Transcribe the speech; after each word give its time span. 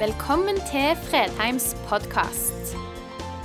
Velkommen 0.00 0.56
til 0.56 0.96
Fredheims 0.96 1.76
podkast. 1.88 2.70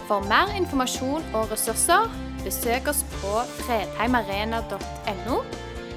For 0.07 0.23
mer 0.23 0.53
informasjon 0.55 1.23
og 1.35 1.49
ressurser, 1.51 2.05
besøk 2.43 2.87
oss 2.87 3.01
på 3.03 3.31
fredheimarena.no, 3.57 5.39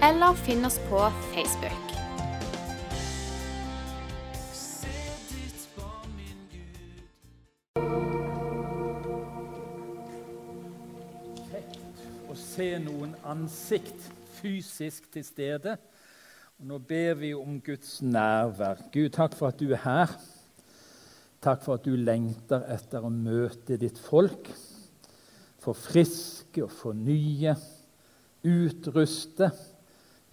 eller 0.08 0.40
finn 0.40 0.66
oss 0.66 0.80
på 0.88 1.04
Facebook. 1.30 1.92
Kjekt 11.52 12.02
å 12.26 12.34
se 12.40 12.66
noen 12.88 13.12
ansikt 13.22 14.08
fysisk 14.40 15.06
til 15.14 15.22
stede. 15.28 15.76
Og 16.58 16.66
nå 16.66 16.80
ber 16.82 17.14
vi 17.22 17.30
om 17.38 17.60
Guds 17.62 18.00
nærvær. 18.02 18.82
Gud, 18.90 19.12
takk 19.14 19.38
for 19.38 19.52
at 19.52 19.62
du 19.62 19.70
er 19.70 19.84
her. 19.84 20.18
Takk 21.44 21.62
for 21.62 21.78
at 21.78 21.86
du 21.86 21.94
lengter 21.94 22.64
etter 22.74 23.04
å 23.04 23.12
møte 23.12 23.78
ditt 23.78 23.98
folk. 24.02 24.50
Forfriske 25.62 26.64
og 26.64 26.72
fornye, 26.74 27.54
utruste. 28.46 29.50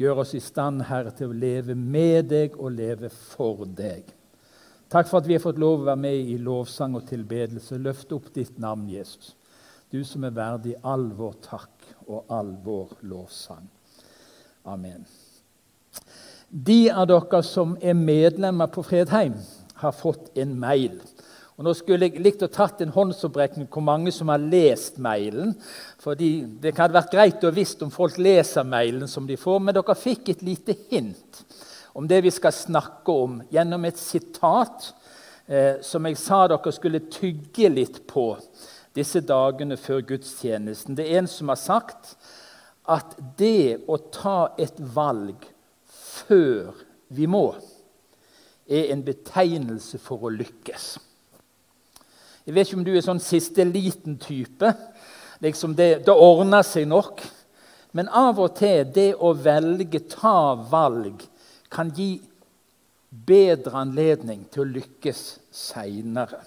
Gjør 0.01 0.23
oss 0.25 0.33
i 0.35 0.41
stand, 0.43 0.83
Herre, 0.89 1.13
til 1.15 1.31
å 1.31 1.39
leve 1.39 1.75
med 1.77 2.31
deg 2.33 2.57
og 2.57 2.73
leve 2.75 3.11
for 3.13 3.63
deg. 3.69 4.09
Takk 4.91 5.09
for 5.09 5.21
at 5.21 5.27
vi 5.29 5.37
har 5.37 5.43
fått 5.43 5.61
lov 5.61 5.81
å 5.81 5.87
være 5.89 6.01
med 6.01 6.29
i 6.33 6.37
lovsang 6.41 6.97
og 6.97 7.07
tilbedelse. 7.09 7.79
Løft 7.81 8.11
opp 8.15 8.31
ditt 8.35 8.59
navn, 8.61 8.87
Jesus. 8.91 9.33
Du 9.91 10.01
som 10.03 10.25
er 10.25 10.33
verdig 10.35 10.75
all 10.83 11.07
vår 11.15 11.37
takk 11.45 11.85
og 12.07 12.31
all 12.33 12.51
vår 12.65 12.97
lovsang. 13.07 13.67
Amen. 14.65 15.05
De 16.49 16.89
av 16.91 17.07
dere 17.09 17.41
som 17.45 17.77
er 17.81 17.95
medlemmer 17.97 18.69
på 18.71 18.83
Fredheim, 18.85 19.37
har 19.81 19.95
fått 19.95 20.37
en 20.37 20.53
mail. 20.59 20.99
Og 21.55 21.63
nå 21.63 21.71
skulle 21.77 22.09
jeg 22.09 22.19
likt 22.19 22.43
å 22.43 22.51
tatt 22.51 22.81
en 22.83 22.91
håndsopprekning 22.91 23.69
hvor 23.71 23.83
mange 23.85 24.11
som 24.11 24.27
har 24.31 24.41
lest 24.43 24.97
mailen. 24.99 25.53
fordi 26.03 26.43
Det 26.59 26.75
hadde 26.75 26.97
vært 26.97 27.13
greit 27.13 27.43
å 27.47 27.53
visst 27.55 27.83
om 27.83 27.93
folk 27.93 28.17
leser 28.19 28.67
mailen 28.67 29.07
som 29.07 29.27
de 29.27 29.37
får, 29.39 29.61
men 29.61 29.75
dere 29.75 29.95
fikk 29.95 30.29
et 30.29 30.43
lite 30.43 30.75
hint 30.89 31.45
om 31.95 32.07
det 32.07 32.21
vi 32.25 32.31
skal 32.31 32.51
snakke 32.51 33.11
om, 33.11 33.37
gjennom 33.49 33.85
et 33.87 33.97
sitat 33.97 34.89
eh, 35.47 35.79
som 35.79 36.03
jeg 36.03 36.17
sa 36.19 36.41
dere 36.51 36.73
skulle 36.75 37.05
tygge 37.07 37.69
litt 37.71 38.01
på 38.09 38.33
disse 38.95 39.21
dagene 39.23 39.77
før 39.79 40.03
gudstjenesten. 40.09 40.95
Det 40.95 41.05
er 41.07 41.21
en 41.21 41.31
som 41.31 41.53
har 41.53 41.59
sagt 41.59 42.17
at 42.83 43.15
det 43.39 43.87
å 43.87 43.95
ta 44.11 44.51
et 44.59 44.75
valg 44.75 45.47
før 45.87 46.75
vi 47.15 47.31
må, 47.31 47.47
er 48.65 48.91
en 48.93 49.03
betegnelse 49.05 49.99
for 50.01 50.25
å 50.25 50.33
lykkes. 50.33 50.95
Jeg 52.45 52.53
vet 52.53 52.67
ikke 52.67 52.77
om 52.77 52.85
du 52.85 52.93
er 52.93 53.05
sånn 53.05 53.21
siste 53.23 53.65
liten 53.65 54.19
type. 54.21 54.69
Liksom 55.41 55.73
det, 55.77 56.05
det 56.05 56.13
ordner 56.13 56.65
seg 56.65 56.87
nok. 56.89 57.23
Men 57.95 58.09
av 58.11 58.39
og 58.43 58.57
til 58.59 58.85
det 58.93 59.13
å 59.17 59.31
velge, 59.37 60.03
ta 60.11 60.53
valg, 60.69 61.23
kan 61.71 61.89
gi 61.95 62.19
bedre 63.09 63.79
anledning 63.81 64.43
til 64.51 64.65
å 64.65 64.71
lykkes 64.75 65.23
seinere. 65.53 66.41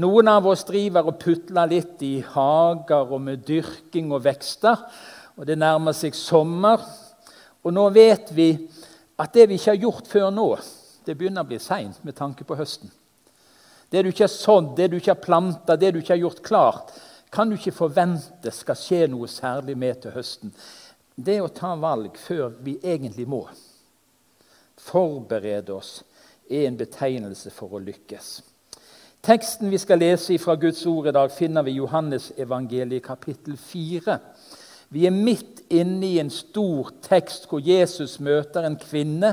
Noen 0.00 0.26
av 0.32 0.48
oss 0.50 0.64
driver 0.66 1.06
og 1.06 1.20
putler 1.22 1.70
litt 1.70 2.00
i 2.02 2.16
hager 2.34 3.12
og 3.14 3.20
med 3.22 3.44
dyrking 3.46 4.10
og 4.10 4.24
vekster. 4.24 4.80
og 5.36 5.46
Det 5.46 5.58
nærmer 5.58 5.94
seg 5.94 6.16
sommer. 6.18 6.82
Og 7.62 7.70
nå 7.72 7.86
vet 7.94 8.32
vi 8.34 8.48
at 9.14 9.30
det 9.36 9.46
vi 9.48 9.60
ikke 9.60 9.70
har 9.76 9.84
gjort 9.84 10.10
før 10.10 10.32
nå, 10.34 10.48
det 11.06 11.16
begynner 11.18 11.44
å 11.44 11.48
bli 11.48 11.58
seint 11.62 12.02
med 12.04 12.16
tanke 12.18 12.44
på 12.44 12.56
høsten. 12.58 12.90
Det 13.90 14.02
du 14.02 14.10
ikke 14.10 14.26
har 14.26 14.32
sådd, 14.32 14.72
det 14.76 14.88
du 14.90 14.96
ikke 14.98 15.12
har 15.12 15.22
planta, 15.22 15.76
det 15.76 15.92
du 15.94 16.00
ikke 16.00 16.14
har 16.16 16.24
gjort 16.24 16.42
klart, 16.42 16.94
kan 17.34 17.50
du 17.50 17.56
ikke 17.58 17.74
forvente 17.74 18.50
skal 18.54 18.78
skje 18.78 19.04
noe 19.10 19.28
særlig 19.30 19.76
med 19.78 20.00
til 20.02 20.14
høsten. 20.14 20.54
Det 21.14 21.40
å 21.42 21.52
ta 21.52 21.74
valg 21.78 22.16
før 22.18 22.56
vi 22.62 22.76
egentlig 22.82 23.26
må, 23.30 23.44
forberede 24.80 25.74
oss, 25.74 26.00
er 26.50 26.68
en 26.68 26.78
betegnelse 26.78 27.52
for 27.54 27.76
å 27.76 27.82
lykkes. 27.82 28.34
Teksten 29.24 29.70
vi 29.72 29.78
skal 29.80 30.02
lese 30.02 30.36
fra 30.42 30.56
Guds 30.60 30.82
ord 30.86 31.08
i 31.08 31.14
dag, 31.16 31.30
finner 31.32 31.64
vi 31.64 31.72
i 31.72 31.78
Johannes 31.78 32.28
evangeliet 32.36 33.06
kapittel 33.06 33.56
4. 33.56 34.18
Vi 34.92 35.06
er 35.08 35.14
midt 35.14 35.62
inne 35.72 36.10
i 36.10 36.18
en 36.20 36.30
stor 36.30 36.90
tekst 37.02 37.48
hvor 37.48 37.62
Jesus 37.64 38.18
møter 38.20 38.66
en 38.66 38.76
kvinne, 38.78 39.32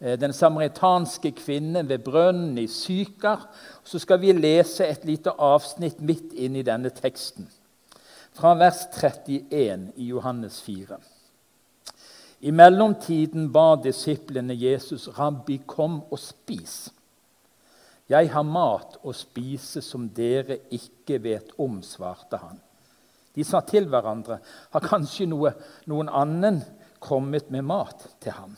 den 0.00 0.32
samaritanske 0.32 1.30
kvinnen 1.32 1.88
ved 1.88 1.98
brønnen 2.04 2.58
i 2.58 2.66
Sykar. 2.68 3.46
Så 3.84 3.98
skal 3.98 4.20
vi 4.20 4.32
lese 4.32 4.86
et 4.86 5.04
lite 5.04 5.32
avsnitt 5.38 6.00
midt 6.00 6.34
inn 6.36 6.56
i 6.56 6.64
denne 6.66 6.90
teksten, 6.92 7.48
fra 8.36 8.54
vers 8.60 8.84
31 8.92 9.92
i 9.96 10.10
Johannes 10.10 10.60
4. 10.60 10.98
I 12.40 12.52
mellomtiden 12.52 13.48
ba 13.52 13.76
disiplene 13.80 14.54
Jesus, 14.54 15.08
'Rabbi, 15.08 15.62
kom 15.66 16.02
og 16.10 16.18
spis.' 16.18 16.90
'Jeg 18.08 18.30
har 18.30 18.42
mat 18.42 18.98
å 19.02 19.12
spise 19.12 19.82
som 19.82 20.08
dere 20.08 20.58
ikke 20.70 21.18
vet 21.22 21.50
om', 21.58 21.82
svarte 21.82 22.36
han. 22.36 22.60
De 23.34 23.44
sa 23.44 23.60
til 23.60 23.88
hverandre, 23.88 24.38
'Har 24.70 24.80
kanskje 24.80 25.26
noe, 25.26 25.52
noen 25.86 26.08
annen 26.08 26.62
kommet 27.00 27.50
med 27.50 27.62
mat 27.62 28.08
til 28.20 28.32
ham?' 28.32 28.56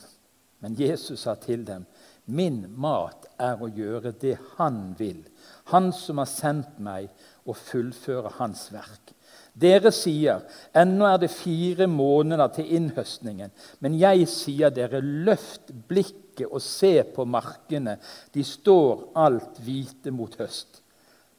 Men 0.59 0.75
Jesus 0.75 1.19
sa 1.19 1.35
til 1.35 1.65
dem, 1.67 1.85
'Min 2.25 2.65
mat 2.77 3.25
er 3.39 3.57
å 3.57 3.67
gjøre 3.67 4.11
det 4.11 4.37
Han 4.57 4.95
vil, 4.97 5.23
Han 5.71 5.91
som 5.93 6.17
har 6.17 6.29
sendt 6.29 6.79
meg, 6.79 7.09
og 7.45 7.57
fullføre 7.57 8.29
Hans 8.37 8.67
verk.' 8.73 9.13
Dere 9.59 9.91
sier, 9.91 10.43
'Ennå 10.75 11.05
er 11.05 11.17
det 11.17 11.31
fire 11.31 11.87
måneder 11.87 12.47
til 12.47 12.69
innhøstningen.' 12.75 13.51
Men 13.79 13.97
jeg 13.99 14.27
sier 14.27 14.69
dere, 14.69 15.01
løft 15.01 15.71
blikket 15.87 16.47
og 16.51 16.61
se 16.61 17.03
på 17.03 17.25
markene. 17.25 17.97
De 18.33 18.43
står 18.43 19.09
alt 19.15 19.59
hvite 19.59 20.11
mot 20.11 20.35
høst. 20.39 20.81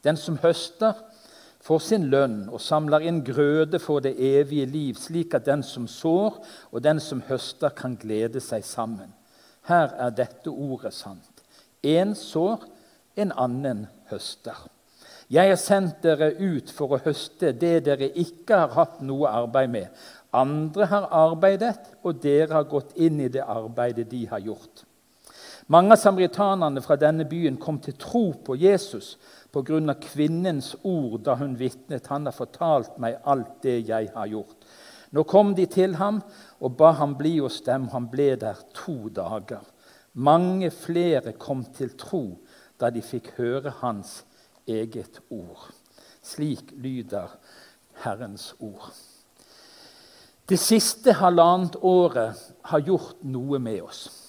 Den 0.03 0.17
som 0.17 0.37
høster, 0.37 0.93
får 1.61 1.79
sin 1.85 2.09
lønn 2.09 2.43
og 2.49 2.61
samler 2.61 3.05
inn 3.05 3.21
grøde 3.25 3.79
for 3.81 4.01
det 4.03 4.15
evige 4.17 4.65
liv, 4.69 4.97
slik 4.97 5.35
at 5.37 5.45
den 5.45 5.63
som 5.65 5.87
sår 5.89 6.39
og 6.71 6.81
den 6.83 6.99
som 6.99 7.23
høster, 7.27 7.69
kan 7.69 7.97
glede 8.01 8.41
seg 8.41 8.65
sammen. 8.65 9.13
Her 9.69 9.93
er 10.01 10.13
dette 10.17 10.49
ordet 10.49 10.93
sant. 10.97 11.43
En 11.85 12.15
sår, 12.17 12.65
en 13.17 13.33
annen 13.37 13.85
høster. 14.09 14.57
Jeg 15.31 15.47
har 15.47 15.59
sendt 15.59 16.01
dere 16.03 16.33
ut 16.41 16.71
for 16.75 16.91
å 16.91 17.01
høste 17.05 17.53
det 17.55 17.85
dere 17.85 18.09
ikke 18.19 18.57
har 18.65 18.73
hatt 18.75 18.99
noe 19.05 19.29
arbeid 19.31 19.71
med. 19.71 20.01
Andre 20.35 20.87
har 20.91 21.07
arbeidet, 21.15 21.77
og 22.03 22.19
dere 22.23 22.55
har 22.55 22.67
gått 22.71 22.95
inn 22.99 23.19
i 23.19 23.29
det 23.31 23.43
arbeidet 23.43 24.09
de 24.11 24.25
har 24.27 24.43
gjort. 24.43 24.83
Mange 25.71 25.95
av 25.95 26.01
samaritanerne 26.01 26.81
fra 26.83 26.97
denne 26.99 27.23
byen 27.23 27.55
kom 27.55 27.77
til 27.79 27.95
tro 27.95 28.33
på 28.43 28.57
Jesus 28.59 29.13
pga. 29.53 29.93
kvinnens 29.93 30.75
ord 30.83 31.21
da 31.23 31.35
hun 31.35 31.59
vitnet. 31.59 32.07
'Han 32.07 32.25
har 32.25 32.31
fortalt 32.31 32.99
meg 32.99 33.21
alt 33.25 33.61
det 33.63 33.87
jeg 33.87 34.09
har 34.13 34.27
gjort.' 34.27 34.65
Nå 35.11 35.23
kom 35.23 35.55
de 35.55 35.65
til 35.65 35.95
ham 35.95 36.21
og 36.59 36.77
ba 36.77 36.91
ham 36.91 37.15
bli 37.15 37.39
hos 37.39 37.61
dem. 37.61 37.87
Han 37.87 38.07
ble 38.07 38.35
der 38.35 38.55
to 38.73 39.09
dager. 39.09 39.61
Mange 40.13 40.71
flere 40.71 41.31
kom 41.31 41.63
til 41.63 41.89
tro 41.97 42.39
da 42.79 42.89
de 42.89 43.01
fikk 43.01 43.31
høre 43.37 43.69
hans 43.69 44.25
eget 44.67 45.19
ord. 45.29 45.71
Slik 46.21 46.71
lyder 46.71 47.27
Herrens 48.03 48.55
ord. 48.59 48.91
Det 50.49 50.59
siste 50.59 51.13
halvannet 51.13 51.75
året 51.81 52.35
har 52.63 52.79
gjort 52.79 53.23
noe 53.23 53.59
med 53.59 53.81
oss. 53.81 54.20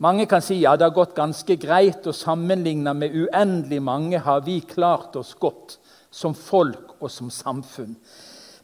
Mange 0.00 0.24
kan 0.24 0.40
si 0.40 0.62
ja, 0.62 0.78
det 0.80 0.86
har 0.88 0.96
gått 0.96 1.12
ganske 1.16 1.58
greit, 1.60 2.06
og 2.08 2.16
sammenligna 2.16 2.94
med 2.96 3.12
uendelig 3.12 3.82
mange 3.84 4.20
har 4.24 4.40
vi 4.46 4.62
klart 4.64 5.16
oss 5.20 5.34
godt 5.36 5.76
som 6.10 6.32
folk 6.34 6.96
og 7.02 7.10
som 7.12 7.28
samfunn. 7.28 7.92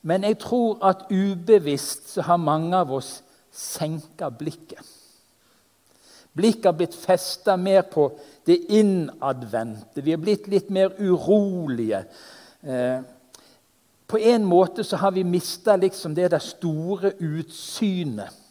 Men 0.06 0.24
jeg 0.24 0.38
tror 0.40 0.80
at 0.86 1.10
ubevisst 1.10 2.14
så 2.14 2.24
har 2.24 2.40
mange 2.40 2.72
av 2.78 2.94
oss 2.96 3.18
senka 3.52 4.30
blikket. 4.32 4.80
Blikket 6.36 6.70
har 6.70 6.78
blitt 6.78 6.96
festa 6.96 7.56
mer 7.60 7.84
på 7.88 8.08
det 8.48 8.56
innadvendte. 8.78 10.04
Vi 10.04 10.16
er 10.16 10.20
blitt 10.20 10.48
litt 10.52 10.72
mer 10.72 10.96
urolige. 10.96 12.00
Eh, 12.64 12.98
på 14.08 14.24
en 14.32 14.44
måte 14.48 14.84
så 14.84 15.00
har 15.00 15.12
vi 15.12 15.24
mista 15.24 15.76
liksom 15.76 16.14
det 16.16 16.30
der 16.32 16.44
store 16.44 17.12
utsynet 17.20 18.45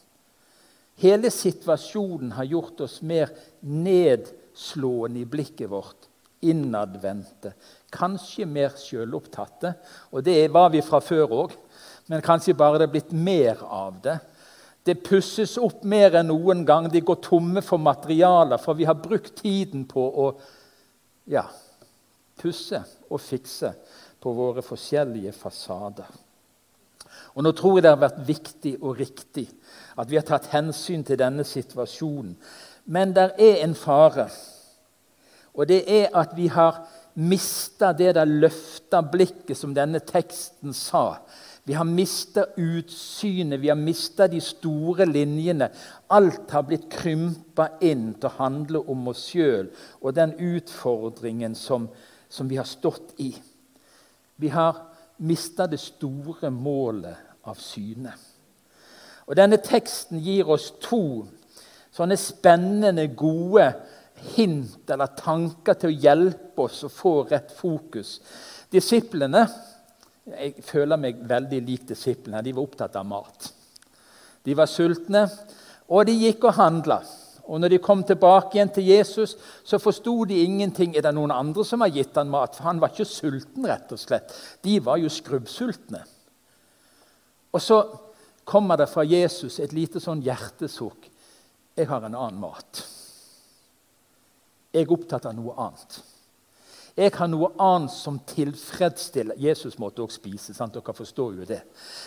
Hele 1.02 1.32
situasjonen 1.32 2.32
har 2.38 2.48
gjort 2.48 2.86
oss 2.86 3.02
mer 3.04 3.32
nedslående 3.60 5.20
i 5.20 5.28
blikket 5.28 5.70
vårt, 5.70 6.08
innadvendte, 6.46 7.52
kanskje 7.92 8.46
mer 8.48 8.76
sjølopptatte. 8.80 9.74
Og 10.16 10.24
det 10.24 10.38
var 10.54 10.72
vi 10.72 10.84
fra 10.86 11.02
før 11.04 11.36
òg, 11.44 11.58
men 12.08 12.24
kanskje 12.24 12.56
bare 12.56 12.80
det 12.80 12.88
er 12.88 12.96
blitt 12.96 13.12
mer 13.12 13.60
av 13.66 14.00
det. 14.04 14.20
Det 14.86 15.00
pusses 15.02 15.56
opp 15.58 15.84
mer 15.84 16.20
enn 16.20 16.30
noen 16.30 16.62
gang. 16.68 16.88
De 16.94 17.02
går 17.02 17.18
tomme 17.26 17.64
for 17.66 17.82
materialer, 17.82 18.62
for 18.62 18.78
vi 18.78 18.86
har 18.86 19.00
brukt 19.02 19.34
tiden 19.42 19.88
på 19.90 20.04
å 20.06 20.28
ja, 21.34 21.48
pusse 22.38 22.84
og 23.10 23.24
fikse 23.24 23.74
på 24.22 24.34
våre 24.38 24.62
forskjellige 24.66 25.34
fasader. 25.36 26.08
Og 27.36 27.44
Nå 27.44 27.52
tror 27.52 27.78
jeg 27.78 27.84
det 27.84 27.92
har 27.92 28.04
vært 28.04 28.22
viktig 28.28 28.76
og 28.82 29.00
riktig 29.00 29.50
at 30.00 30.10
vi 30.12 30.20
har 30.20 30.28
tatt 30.28 30.52
hensyn 30.54 31.04
til 31.04 31.20
denne 31.20 31.44
situasjonen. 31.48 32.36
Men 32.86 33.16
det 33.16 33.32
er 33.42 33.64
en 33.64 33.76
fare, 33.76 34.30
og 35.56 35.68
det 35.68 35.82
er 35.90 36.14
at 36.16 36.36
vi 36.38 36.48
har 36.52 36.84
mista 37.16 37.94
det 37.96 38.14
der 38.16 38.28
løfta 38.28 39.02
blikket 39.02 39.58
som 39.58 39.74
denne 39.76 40.02
teksten 40.04 40.74
sa. 40.76 41.22
Vi 41.66 41.74
har 41.74 41.88
mista 41.88 42.44
utsynet, 42.58 43.60
vi 43.60 43.70
har 43.72 43.80
mista 43.80 44.28
de 44.28 44.42
store 44.42 45.08
linjene. 45.10 45.72
Alt 46.14 46.52
har 46.54 46.68
blitt 46.68 46.86
krympa 46.94 47.72
inn 47.82 48.12
til 48.20 48.30
å 48.30 48.36
handle 48.38 48.84
om 48.92 49.08
oss 49.10 49.24
sjøl 49.32 49.72
og 50.02 50.14
den 50.14 50.36
utfordringen 50.38 51.56
som, 51.58 51.88
som, 52.30 52.52
vi 52.52 52.60
har 52.60 52.70
stått 52.70 53.16
i. 53.18 53.32
Vi 54.38 54.52
har 54.54 54.78
mista 55.18 55.68
det 55.68 55.80
store 55.80 56.50
målet 56.52 57.48
av 57.48 57.60
syne. 57.62 58.14
Og 59.26 59.36
Denne 59.38 59.58
teksten 59.64 60.20
gir 60.22 60.50
oss 60.52 60.72
to 60.84 61.26
sånne 61.96 62.18
spennende, 62.20 63.08
gode 63.16 63.70
hint 64.36 64.90
eller 64.92 65.16
tanker 65.18 65.78
til 65.80 65.92
å 65.92 66.02
hjelpe 66.08 66.68
oss 66.68 66.84
å 66.86 66.92
få 66.92 67.16
rett 67.30 67.54
fokus. 67.56 68.20
Disiplene 68.72 69.46
jeg 70.26 70.64
føler 70.66 70.98
meg 70.98 71.20
veldig 71.30 71.60
lik 71.62 71.84
disiplene. 71.90 72.42
De 72.42 72.54
var 72.56 72.66
opptatt 72.66 72.96
av 72.98 73.06
mat. 73.06 73.52
De 74.46 74.56
var 74.58 74.70
sultne, 74.70 75.26
og 75.90 76.08
de 76.08 76.16
gikk 76.18 76.48
og 76.50 76.58
handla. 76.58 77.00
Og 77.46 77.62
når 77.62 77.76
de 77.76 77.82
kom 77.84 78.02
tilbake 78.04 78.58
igjen 78.58 78.72
til 78.74 78.88
Jesus, 78.90 79.36
så 79.64 79.78
forsto 79.82 80.16
de 80.26 80.42
ingenting. 80.44 80.96
Er 80.96 81.06
det 81.06 81.14
noen 81.14 81.34
andre 81.34 81.66
som 81.68 81.84
har 81.86 81.94
gitt 81.94 82.18
han 82.18 82.32
mat? 82.34 82.58
For 82.58 82.66
han 82.66 82.82
var 82.82 82.94
ikke 82.94 83.08
sulten, 83.10 83.68
rett 83.70 83.92
og 83.94 84.02
slett. 84.02 84.34
De 84.66 84.80
var 84.84 84.98
jo 85.02 85.12
skrubbsultne. 85.14 86.02
Og 87.54 87.62
så 87.62 87.80
kommer 88.46 88.82
det 88.82 88.90
fra 88.92 89.06
Jesus 89.06 89.60
et 89.64 89.74
lite 89.74 90.02
sånn 90.02 90.24
hjertesukk. 90.26 91.10
Jeg 91.76 91.90
har 91.90 92.04
en 92.06 92.18
annen 92.18 92.42
mat. 92.42 92.82
Jeg 94.74 94.86
er 94.86 94.94
opptatt 94.96 95.30
av 95.30 95.38
noe 95.38 95.56
annet. 95.68 96.02
Jeg 96.96 97.12
har 97.12 97.28
noe 97.28 97.50
annet 97.60 97.92
som 97.92 98.22
tilfredsstiller 98.24 99.36
Jesus 99.42 99.76
måtte 99.80 100.00
også 100.06 100.22
spise. 100.22 100.54
sant? 100.56 100.74
Dere 100.74 100.94
forstår 100.96 101.34
jo 101.42 101.48
det. 101.48 101.60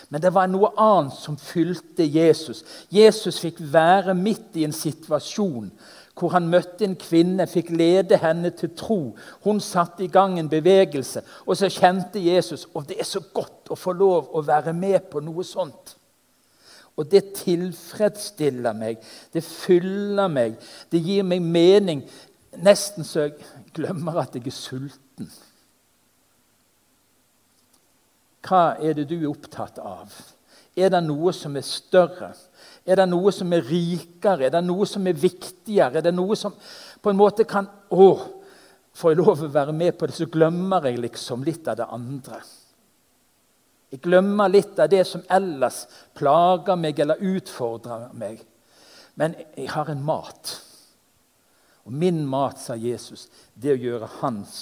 Men 0.09 0.23
det 0.23 0.33
var 0.33 0.49
noe 0.49 0.71
annet 0.81 1.13
som 1.13 1.37
fylte 1.37 2.07
Jesus. 2.09 2.65
Jesus 2.89 3.41
fikk 3.41 3.61
være 3.61 4.15
midt 4.17 4.57
i 4.57 4.65
en 4.65 4.73
situasjon 4.73 5.71
hvor 6.19 6.33
han 6.35 6.49
møtte 6.51 6.83
en 6.83 6.97
kvinne, 6.99 7.47
fikk 7.47 7.71
lede 7.71 8.19
henne 8.19 8.51
til 8.51 8.73
tro. 8.77 9.15
Hun 9.45 9.61
satte 9.63 10.03
i 10.05 10.11
gang 10.11 10.39
en 10.39 10.51
bevegelse, 10.51 11.23
og 11.47 11.57
så 11.57 11.69
kjente 11.71 12.19
Jesus 12.19 12.67
og 12.75 12.89
det 12.89 12.99
er 12.99 13.07
så 13.07 13.23
godt 13.35 13.71
å 13.71 13.79
få 13.79 13.95
lov 13.95 14.33
å 14.35 14.43
være 14.43 14.75
med 14.75 15.07
på 15.13 15.23
noe 15.23 15.47
sånt. 15.47 15.95
Og 16.99 17.07
det 17.07 17.29
tilfredsstiller 17.39 18.75
meg, 18.75 18.99
det 19.33 19.45
fyller 19.47 20.27
meg, 20.33 20.57
det 20.91 20.99
gir 21.05 21.23
meg 21.23 21.45
mening. 21.45 22.03
Nesten 22.65 23.07
så 23.07 23.29
jeg 23.29 23.37
glemmer 23.77 24.19
at 24.23 24.35
jeg 24.35 24.49
er 24.49 24.55
sulten. 24.55 25.31
Hva 28.49 28.79
er 28.81 28.97
det 28.97 29.09
du 29.11 29.17
er 29.19 29.31
opptatt 29.31 29.79
av? 29.83 30.15
Er 30.79 30.93
det 30.95 31.01
noe 31.05 31.33
som 31.35 31.57
er 31.59 31.67
større? 31.67 32.33
Er 32.87 33.01
det 33.01 33.09
noe 33.11 33.33
som 33.35 33.53
er 33.53 33.67
rikere? 33.67 34.47
Er 34.47 34.55
det 34.55 34.63
noe 34.65 34.87
som 34.89 35.07
er 35.07 35.19
viktigere? 35.19 35.99
Er 35.99 36.07
det 36.07 36.15
noe 36.15 36.37
som 36.39 36.55
på 37.03 37.13
en 37.13 37.19
måte 37.19 37.47
kan 37.49 37.69
Å, 37.89 38.09
får 38.99 39.13
jeg 39.13 39.19
lov 39.21 39.43
å 39.45 39.51
være 39.53 39.73
med 39.73 39.95
på 39.99 40.09
det, 40.09 40.17
så 40.17 40.27
glemmer 40.29 40.89
jeg 40.89 41.01
liksom 41.01 41.45
litt 41.47 41.69
av 41.71 41.79
det 41.81 41.87
andre. 41.95 42.41
Jeg 43.89 44.03
glemmer 44.05 44.51
litt 44.53 44.79
av 44.83 44.91
det 44.93 45.05
som 45.09 45.23
ellers 45.33 45.85
plager 46.19 46.77
meg 46.77 46.99
eller 47.01 47.23
utfordrer 47.25 48.11
meg. 48.13 48.43
Men 49.17 49.37
jeg 49.57 49.71
har 49.73 49.89
en 49.89 50.03
mat. 50.05 50.53
Og 51.89 51.95
min 51.97 52.21
mat, 52.29 52.61
sa 52.61 52.77
Jesus, 52.77 53.31
det 53.57 53.73
er 53.73 53.79
å 53.79 53.85
gjøre 53.87 54.11
hans 54.19 54.59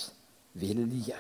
vilje. 0.54 1.18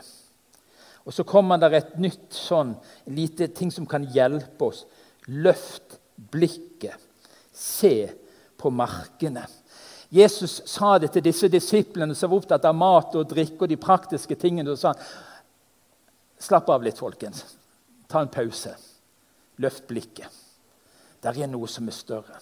Og 1.02 1.14
så 1.14 1.26
kommer 1.26 1.58
det 1.58 1.72
et 1.74 1.96
nytt 1.98 2.30
sånn, 2.34 2.76
en 2.78 3.16
lite 3.18 3.48
ting 3.50 3.72
som 3.74 3.88
kan 3.90 4.06
hjelpe 4.14 4.70
oss. 4.70 4.84
Løft 5.26 5.98
blikket. 6.14 7.02
Se 7.50 8.06
på 8.54 8.70
markene. 8.70 9.48
Jesus 10.14 10.60
sa 10.70 10.94
det 11.02 11.10
til 11.14 11.26
disse 11.26 11.50
disiplene 11.50 12.14
som 12.14 12.30
var 12.30 12.38
opptatt 12.38 12.66
av 12.70 12.78
mat 12.78 13.14
og 13.18 13.26
drikke 13.30 13.66
og 13.66 13.70
de 13.74 13.78
praktiske 13.80 14.38
tingene. 14.38 14.70
Og 14.70 14.78
sa 14.78 14.94
slapp 16.38 16.70
av 16.70 16.86
litt, 16.86 17.02
folkens. 17.02 17.42
Ta 18.06 18.22
en 18.22 18.30
pause. 18.30 18.76
Løft 19.58 19.90
blikket. 19.90 20.30
Der 21.26 21.42
er 21.42 21.50
noe 21.50 21.66
som 21.70 21.90
er 21.90 21.98
større. 21.98 22.38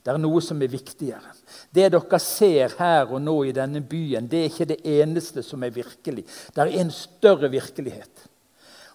Det 0.00 0.12
er 0.12 0.18
noe 0.20 0.40
som 0.40 0.60
er 0.62 0.72
viktigere. 0.72 1.34
Det 1.72 1.90
dere 1.92 2.20
ser 2.24 2.76
her 2.78 3.10
og 3.12 3.20
nå 3.22 3.36
i 3.44 3.54
denne 3.56 3.82
byen, 3.84 4.28
det 4.30 4.38
er 4.40 4.48
ikke 4.48 4.68
det 4.72 4.80
eneste 4.88 5.44
som 5.44 5.62
er 5.62 5.74
virkelig. 5.74 6.24
Det 6.24 6.64
er 6.64 6.72
en 6.80 6.92
større 6.94 7.50
virkelighet. 7.52 8.26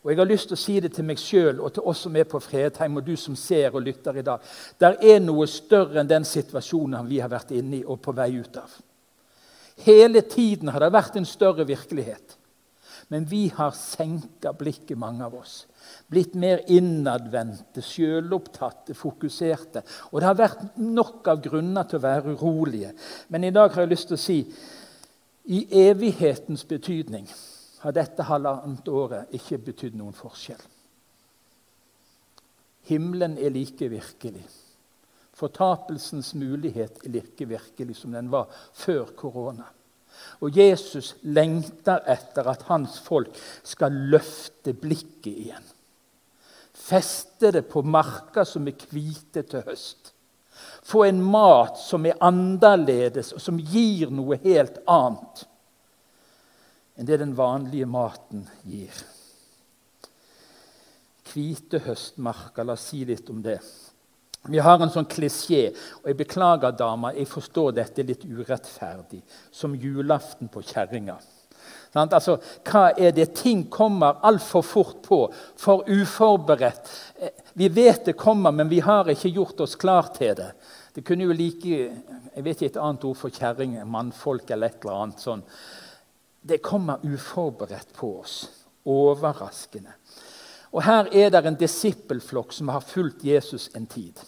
Og 0.06 0.12
Jeg 0.12 0.19
har 0.19 0.30
lyst 0.30 0.48
til 0.52 0.54
å 0.54 0.62
si 0.62 0.80
det 0.80 0.92
til 0.94 1.06
meg 1.06 1.18
sjøl 1.18 1.60
og 1.66 1.72
til 1.74 1.86
oss 1.90 2.04
som 2.06 2.16
er 2.16 2.28
på 2.30 2.40
Fredheim, 2.42 2.98
og 2.98 3.06
du 3.07 3.16
som 3.18 3.36
ser 3.36 3.74
og 3.74 3.81
lytter 3.81 4.19
i 4.19 4.25
dag. 4.25 4.42
Det 4.78 4.92
er 5.02 5.22
noe 5.22 5.48
større 5.50 6.02
enn 6.02 6.10
den 6.10 6.25
situasjonen 6.30 7.10
vi 7.10 7.18
har 7.24 7.31
vært 7.31 7.56
inne 7.57 7.80
i 7.80 7.86
og 7.86 8.04
på 8.06 8.13
vei 8.13 8.30
ut 8.38 8.60
av. 8.62 8.75
Hele 9.86 10.22
tiden 10.22 10.69
har 10.69 10.86
det 10.86 10.94
vært 10.94 11.18
en 11.18 11.25
større 11.25 11.66
virkelighet. 11.66 12.38
Men 13.10 13.25
vi 13.30 13.48
har 13.54 13.74
senka 13.78 14.54
blikket, 14.54 14.98
mange 14.98 15.25
av 15.25 15.34
oss 15.42 15.66
blitt 16.11 16.35
mer 16.39 16.63
innadvendte, 16.71 17.83
sjølopptatte, 17.83 18.95
fokuserte. 18.97 19.83
Og 20.11 20.21
det 20.21 20.29
har 20.29 20.39
vært 20.39 20.79
nok 20.81 21.27
av 21.31 21.41
grunner 21.43 21.87
til 21.89 21.99
å 21.99 22.05
være 22.05 22.35
urolige. 22.35 22.93
Men 23.33 23.47
i 23.47 23.53
dag 23.55 23.73
har 23.73 23.85
jeg 23.85 23.93
lyst 23.93 24.11
til 24.11 24.19
å 24.19 24.25
si 24.25 24.39
i 25.45 25.65
evighetens 25.85 26.65
betydning 26.65 27.27
har 27.83 27.93
dette 27.93 28.25
halvannet 28.25 28.87
året 28.89 29.33
ikke 29.37 29.59
betydd 29.67 29.97
noen 29.99 30.15
forskjell. 30.17 30.61
Himmelen 32.89 33.37
er 33.37 33.53
like 33.53 33.89
virkelig. 33.89 34.45
Fortapelsens 35.35 36.31
mulighet 36.37 37.01
er 37.04 37.13
like 37.18 37.47
virkelig 37.49 37.97
som 37.99 38.13
den 38.15 38.31
var 38.33 38.49
før 38.73 39.11
korona. 39.18 39.68
Og 40.44 40.57
Jesus 40.57 41.14
lengter 41.24 42.04
etter 42.12 42.48
at 42.52 42.66
hans 42.69 43.00
folk 43.04 43.36
skal 43.64 43.95
løfte 44.12 44.76
blikket 44.78 45.31
igjen. 45.31 45.72
Feste 46.76 47.54
det 47.56 47.64
på 47.72 47.81
marker 47.81 48.45
som 48.48 48.68
er 48.68 48.88
hvite 48.92 49.45
til 49.48 49.64
høst. 49.66 50.12
Få 50.86 51.06
en 51.07 51.22
mat 51.24 51.80
som 51.81 52.06
er 52.06 52.19
annerledes, 52.24 53.34
og 53.34 53.42
som 53.42 53.57
gir 53.60 54.12
noe 54.14 54.38
helt 54.44 54.80
annet 54.86 55.45
enn 56.95 57.07
det 57.10 57.18
den 57.19 57.34
vanlige 57.36 57.88
maten 57.92 58.45
gir. 58.64 58.94
Hvite 61.28 61.81
høstmarker, 61.84 62.64
la 62.64 62.78
oss 62.78 62.86
si 62.92 63.02
litt 63.07 63.28
om 63.34 63.42
det. 63.44 63.57
Vi 64.47 64.61
har 64.61 64.81
en 64.81 64.92
sånn 64.94 65.07
klisjé, 65.09 65.71
og 66.04 66.11
jeg 66.11 66.19
beklager, 66.19 66.75
damer, 66.78 67.16
jeg 67.18 67.30
forstår 67.30 67.71
dette 67.80 68.06
litt 68.06 68.25
urettferdig, 68.25 69.23
som 69.52 69.73
julaften 69.73 70.52
på 70.54 70.61
kjerringa. 70.66 71.18
Altså, 71.95 72.35
hva 72.68 72.90
er 72.99 73.14
det? 73.16 73.30
Ting 73.40 73.64
kommer 73.71 74.19
altfor 74.28 74.66
fort 74.68 74.97
på, 75.06 75.19
for 75.57 75.87
uforberedt. 75.87 76.92
Eh, 77.16 77.31
vi 77.56 77.69
vet 77.71 78.09
det 78.09 78.18
kommer, 78.19 78.52
men 78.52 78.69
vi 78.69 78.81
har 78.83 79.07
ikke 79.09 79.31
gjort 79.31 79.64
oss 79.64 79.78
klar 79.80 80.11
til 80.16 80.35
det. 80.35 80.52
Det 80.95 81.04
kunne 81.07 81.28
jo 81.28 81.35
like 81.35 81.92
Jeg 82.35 82.44
vet 82.44 82.61
ikke 82.61 82.73
et 82.73 82.83
annet 82.83 83.04
ord 83.07 83.16
for 83.16 83.31
kjerring, 83.31 83.78
mannfolk 83.87 84.49
eller 84.52 84.68
et 84.68 84.83
eller 84.83 85.04
annet 85.06 85.21
sånn. 85.23 85.44
Det 86.44 86.59
kommer 86.59 86.99
uforberedt 86.99 87.94
på 87.95 88.09
oss. 88.19 88.35
Overraskende. 88.83 89.95
Og 90.75 90.83
Her 90.83 91.07
er 91.16 91.31
det 91.31 91.45
en 91.47 91.56
disippelflokk 91.56 92.52
som 92.52 92.73
har 92.75 92.83
fulgt 92.83 93.23
Jesus 93.23 93.69
en 93.73 93.87
tid. 93.87 94.19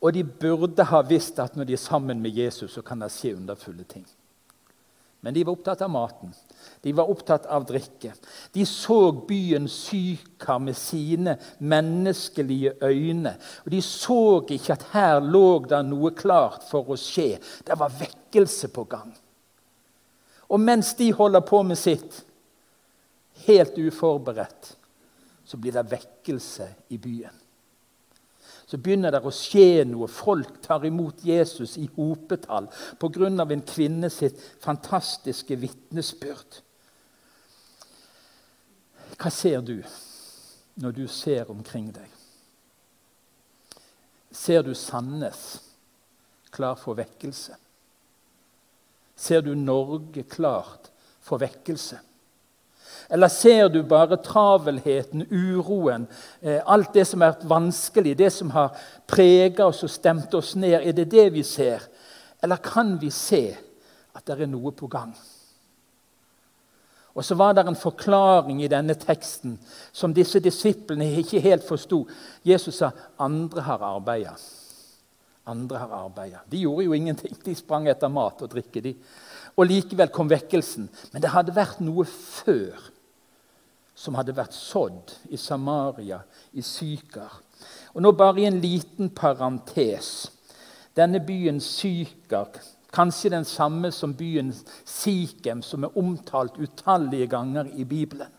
Og 0.00 0.14
de 0.14 0.22
burde 0.24 0.84
ha 0.86 1.02
visst 1.02 1.40
at 1.42 1.56
når 1.56 1.68
de 1.68 1.74
er 1.74 1.82
sammen 1.82 2.20
med 2.22 2.36
Jesus, 2.36 2.72
så 2.72 2.82
kan 2.86 3.00
det 3.02 3.10
skje 3.12 3.34
underfulle 3.36 3.84
ting. 3.88 4.06
Men 5.20 5.34
de 5.34 5.42
var 5.42 5.56
opptatt 5.56 5.80
av 5.82 5.90
maten. 5.90 6.30
De 6.80 6.92
var 6.94 7.10
opptatt 7.10 7.46
av 7.50 7.64
drikke. 7.66 8.12
De 8.54 8.62
så 8.66 9.10
byen 9.26 9.66
Sykar 9.68 10.60
med 10.62 10.76
sine 10.78 11.34
menneskelige 11.58 12.76
øyne. 12.82 13.34
Og 13.64 13.70
De 13.74 13.80
så 13.82 14.20
ikke 14.46 14.76
at 14.76 14.86
her 14.92 15.18
lå 15.20 15.64
det 15.66 15.82
noe 15.88 16.12
klart 16.14 16.68
for 16.70 16.94
å 16.94 16.98
skje. 16.98 17.32
Det 17.66 17.78
var 17.78 17.96
vekkelse 17.98 18.70
på 18.70 18.86
gang. 18.86 19.10
Og 20.48 20.62
mens 20.62 20.94
de 20.94 21.10
holder 21.12 21.42
på 21.44 21.64
med 21.66 21.76
sitt, 21.78 22.22
helt 23.48 23.74
uforberedt, 23.78 24.76
så 25.44 25.58
blir 25.58 25.74
det 25.74 25.90
vekkelse 25.90 26.68
i 26.94 26.98
byen. 26.98 27.34
Så 28.68 28.76
begynner 28.76 29.14
det 29.14 29.22
å 29.24 29.32
skje 29.32 29.86
noe. 29.88 30.10
Folk 30.12 30.58
tar 30.64 30.84
imot 30.84 31.22
Jesus 31.24 31.78
i 31.80 31.86
hopetall 31.96 32.68
pga. 33.00 33.28
en 33.28 33.62
kvinne 33.62 34.10
sitt 34.10 34.36
fantastiske 34.60 35.56
vitnesbyrd. 35.56 36.60
Hva 39.16 39.30
ser 39.30 39.62
du 39.62 39.82
når 40.76 40.92
du 40.92 41.06
ser 41.08 41.50
omkring 41.50 41.90
deg? 41.92 42.10
Ser 44.30 44.62
du 44.62 44.74
Sandnes 44.74 45.62
klar 46.50 46.76
for 46.76 46.94
vekkelse? 46.94 47.56
Ser 49.16 49.40
du 49.40 49.54
Norge 49.54 50.22
klart 50.22 50.90
for 51.20 51.38
vekkelse? 51.38 51.98
Eller 53.10 53.28
ser 53.28 53.68
du 53.72 53.82
bare 53.82 54.18
travelheten, 54.22 55.26
uroen, 55.30 56.06
eh, 56.40 56.60
alt 56.64 56.92
det 56.92 57.06
som 57.08 57.20
vært 57.24 57.46
vanskelig, 57.48 58.16
det 58.18 58.30
som 58.32 58.50
har 58.50 58.76
prega 59.06 59.66
oss 59.66 59.82
og 59.86 59.90
stemt 59.90 60.34
oss 60.34 60.54
ned? 60.56 60.80
Er 60.82 60.92
det 60.92 61.08
det 61.10 61.30
vi 61.32 61.42
ser? 61.42 61.82
Eller 62.42 62.56
kan 62.56 62.98
vi 63.00 63.10
se 63.10 63.56
at 64.14 64.26
det 64.26 64.40
er 64.40 64.50
noe 64.50 64.72
på 64.76 64.86
gang? 64.86 65.14
Og 67.18 67.24
så 67.24 67.34
var 67.34 67.54
det 67.54 67.64
en 67.66 67.76
forklaring 67.76 68.60
i 68.62 68.70
denne 68.70 68.94
teksten 68.94 69.56
som 69.92 70.12
disse 70.14 70.38
disiplene 70.38 71.08
ikke 71.18 71.40
helt 71.42 71.64
forsto. 71.66 72.04
Jesus 72.46 72.78
sa 72.78 72.92
andre 73.18 73.64
har 73.66 73.82
arbeida. 73.82 74.36
Andre 75.48 75.80
har 75.82 75.96
arbeida. 76.04 76.44
De 76.46 76.60
gjorde 76.62 76.84
jo 76.84 76.94
ingenting. 76.94 77.34
De 77.44 77.54
sprang 77.58 77.88
etter 77.90 78.12
mat 78.12 78.44
og 78.44 78.52
drikke. 78.52 78.80
de. 78.84 78.94
Og 79.58 79.66
likevel 79.66 80.12
kom 80.14 80.30
vekkelsen. 80.30 80.86
Men 81.12 81.24
det 81.24 81.34
hadde 81.34 81.56
vært 81.56 81.82
noe 81.82 82.06
før 82.06 82.78
som 83.98 84.14
hadde 84.14 84.36
vært 84.36 84.54
sådd 84.54 85.16
i 85.34 85.38
Samaria, 85.40 86.20
i 86.54 86.62
Sykar. 86.62 87.40
Og 87.96 88.04
nå 88.04 88.12
bare 88.14 88.44
i 88.44 88.46
en 88.46 88.60
liten 88.62 89.10
parentes. 89.10 90.28
Denne 90.94 91.18
byen 91.26 91.58
Sykar 91.62 92.54
Kanskje 92.88 93.30
den 93.30 93.44
samme 93.44 93.90
som 93.92 94.14
byen 94.16 94.54
Sikhem, 94.88 95.62
som 95.62 95.84
er 95.84 95.96
omtalt 95.98 96.56
utallige 96.56 97.26
ganger 97.28 97.68
i 97.76 97.84
Bibelen. 97.84 98.30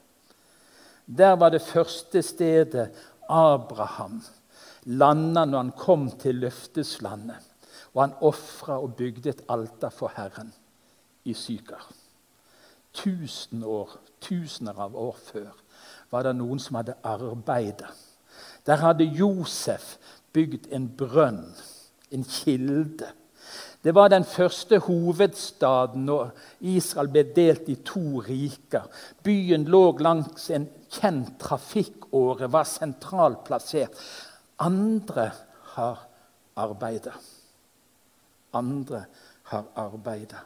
Der 1.05 1.35
var 1.35 1.49
det 1.49 1.61
første 1.61 2.21
stedet 2.21 2.89
Abraham 3.29 4.23
landa 4.85 5.45
når 5.45 5.57
han 5.57 5.71
kom 5.77 6.09
til 6.17 6.41
løfteslandet. 6.41 7.45
Og 7.93 8.01
han 8.01 8.17
ofra 8.21 8.79
og 8.81 8.95
bygde 8.97 9.29
et 9.29 9.45
alter 9.49 9.93
for 9.93 10.13
Herren 10.15 10.51
i 11.23 11.33
Sykar. 11.33 11.85
Tusen 12.93 13.63
år, 13.63 13.97
tusener 14.21 14.79
av 14.79 14.95
år 14.97 15.17
før 15.31 15.51
var 16.09 16.25
det 16.25 16.35
noen 16.39 16.59
som 16.59 16.79
hadde 16.79 16.97
arbeidet. 17.05 17.89
Der 18.65 18.81
hadde 18.81 19.05
Josef 19.05 19.97
bygd 20.33 20.71
en 20.73 20.89
brønn, 20.97 21.45
en 22.11 22.25
kilde 22.25 23.11
det 23.83 23.95
var 23.95 24.07
den 24.07 24.25
første 24.25 24.77
hovedstaden 24.79 26.05
når 26.05 26.31
Israel 26.59 27.07
ble 27.07 27.23
delt 27.35 27.69
i 27.71 27.77
to 27.88 28.19
riker. 28.19 28.89
Byen 29.23 29.63
lå 29.71 29.83
langs 30.03 30.49
en 30.51 30.67
kjent 30.91 31.38
trafikkåre, 31.39 32.51
var 32.51 32.67
sentralt 32.67 33.45
plassert. 33.47 33.95
Andre 34.59 35.29
har 35.77 36.03
arbeidet. 36.59 37.15
Andre 38.53 39.05
har 39.43 39.71
arbeida. 39.75 40.43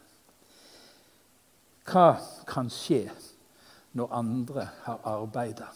Hva 1.88 2.16
kan 2.48 2.70
skje 2.72 3.06
når 3.98 4.14
andre 4.16 4.68
har 4.86 5.02
arbeida? 5.08 5.68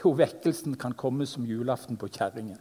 Jo, 0.00 0.14
vekkelsen 0.16 0.78
kan 0.80 0.94
komme 0.96 1.26
som 1.28 1.46
julaften 1.46 1.98
på 2.00 2.08
kjerringen. 2.08 2.60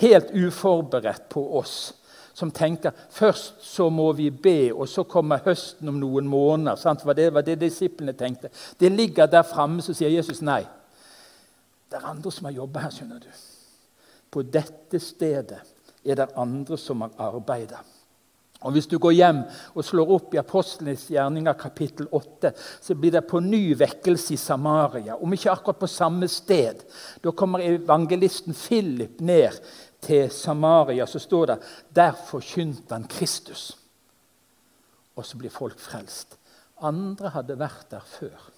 Helt 0.00 0.30
uforberedt 0.34 1.28
på 1.30 1.42
oss 1.58 1.94
som 2.34 2.50
tenker 2.50 2.90
først 3.14 3.62
så 3.62 3.86
må 3.94 4.08
vi 4.12 4.28
be, 4.30 4.72
og 4.74 4.88
så 4.90 5.04
kommer 5.06 5.42
høsten 5.44 5.88
om 5.88 6.00
noen 6.02 6.26
måneder. 6.26 6.78
Sant? 6.80 7.04
Det 7.16 7.28
var 7.34 7.46
det 7.46 7.60
disiplene 7.62 8.12
tenkte. 8.18 8.50
Det 8.80 8.90
ligger 8.90 9.30
der 9.30 9.46
framme, 9.46 9.82
så 9.82 9.94
sier 9.94 10.10
Jesus 10.10 10.42
nei. 10.42 10.64
Det 11.90 12.00
er 12.00 12.08
andre 12.10 12.32
som 12.34 12.48
har 12.48 12.56
jobba 12.56 12.82
her, 12.82 12.94
skjønner 12.94 13.22
du. 13.22 13.30
På 14.34 14.42
dette 14.42 14.98
stedet 14.98 15.60
er 16.02 16.18
det 16.18 16.32
andre 16.36 16.78
som 16.78 17.06
har 17.06 17.14
arbeida. 17.22 17.78
Og 18.64 18.72
Hvis 18.72 18.86
du 18.88 18.96
går 18.98 19.12
hjem 19.12 19.42
og 19.74 19.84
slår 19.84 20.12
opp 20.14 20.34
i 20.34 20.40
Apostlenes 20.40 21.06
gjerninger 21.12 21.56
kapittel 21.60 22.08
8, 22.10 22.52
så 22.80 22.94
blir 22.96 23.12
det 23.12 23.26
på 23.28 23.42
ny 23.44 23.74
vekkelse 23.76 24.34
i 24.34 24.40
Samaria, 24.40 25.18
om 25.20 25.32
ikke 25.36 25.52
akkurat 25.52 25.82
på 25.82 25.90
samme 25.90 26.28
sted. 26.32 26.80
Da 27.20 27.32
kommer 27.36 27.60
evangelisten 27.60 28.56
Philip 28.56 29.20
ned 29.20 29.60
til 30.00 30.30
Samaria, 30.32 31.06
så 31.06 31.20
står 31.20 31.46
det 31.52 31.58
der 31.96 32.16
forkynte 32.16 32.96
han 32.96 33.04
Kristus. 33.04 33.74
Og 35.14 35.26
så 35.26 35.36
blir 35.38 35.52
folk 35.52 35.78
frelst. 35.78 36.38
Andre 36.80 37.30
hadde 37.36 37.58
vært 37.60 37.90
der 37.92 38.02
før 38.16 38.50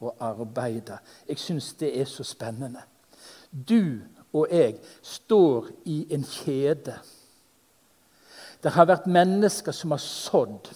og 0.00 0.16
arbeida. 0.20 0.98
Jeg 1.28 1.38
syns 1.40 1.74
det 1.80 1.92
er 2.00 2.08
så 2.08 2.24
spennende. 2.24 2.82
Du 3.52 4.00
og 4.32 4.48
jeg 4.50 4.80
står 5.02 5.70
i 5.84 6.06
en 6.12 6.24
kjede. 6.24 6.96
Det 8.66 8.72
har 8.74 8.88
vært 8.90 9.06
mennesker 9.06 9.70
som 9.70 9.92
har 9.94 10.02
sådd, 10.02 10.72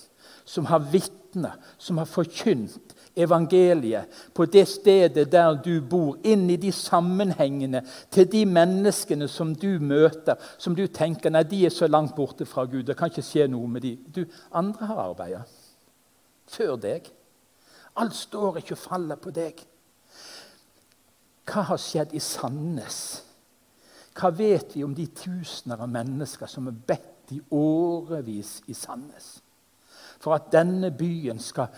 som 0.46 0.68
har 0.70 0.84
vitna, 0.92 1.56
som 1.74 1.98
har 1.98 2.06
forkynt, 2.06 2.94
evangeliet 3.18 4.06
på 4.32 4.46
det 4.46 4.62
stedet 4.70 5.24
der 5.32 5.56
du 5.58 5.80
bor, 5.82 6.20
inn 6.22 6.44
i 6.54 6.58
de 6.62 6.70
sammenhengene 6.70 7.82
til 8.14 8.28
de 8.30 8.44
menneskene 8.46 9.26
som 9.28 9.50
du 9.58 9.82
møter, 9.82 10.38
som 10.54 10.78
du 10.78 10.84
tenker 10.86 11.34
nei, 11.34 11.42
de 11.50 11.64
er 11.66 11.74
så 11.74 11.90
langt 11.90 12.14
borte 12.14 12.46
fra 12.46 12.62
Gud, 12.70 12.86
det 12.86 12.94
kan 12.98 13.10
ikke 13.10 13.26
skje 13.26 13.48
noe 13.50 13.66
med 13.66 13.82
dem. 13.82 14.06
Du, 14.06 14.22
andre 14.54 14.92
har 14.92 15.02
arbeidet 15.08 15.42
før 16.50 16.78
deg. 16.78 17.10
Alt 17.98 18.14
står 18.14 18.62
ikke 18.62 18.78
og 18.78 18.84
faller 18.86 19.18
på 19.18 19.34
deg. 19.34 19.58
Hva 21.50 21.66
har 21.72 21.82
skjedd 21.82 22.14
i 22.14 22.22
Sandnes? 22.22 23.00
Hva 24.14 24.30
vet 24.34 24.76
vi 24.78 24.86
om 24.86 24.94
de 24.94 25.10
tusener 25.10 25.82
av 25.82 25.90
mennesker 25.90 26.50
som 26.50 26.70
er 26.70 26.78
bedt 26.86 27.16
i 27.32 27.40
årevis 27.50 28.60
i 28.66 28.74
Sandnes? 28.74 29.38
For 30.20 30.36
at 30.36 30.50
denne 30.52 30.90
byen 30.92 31.38
skal 31.40 31.70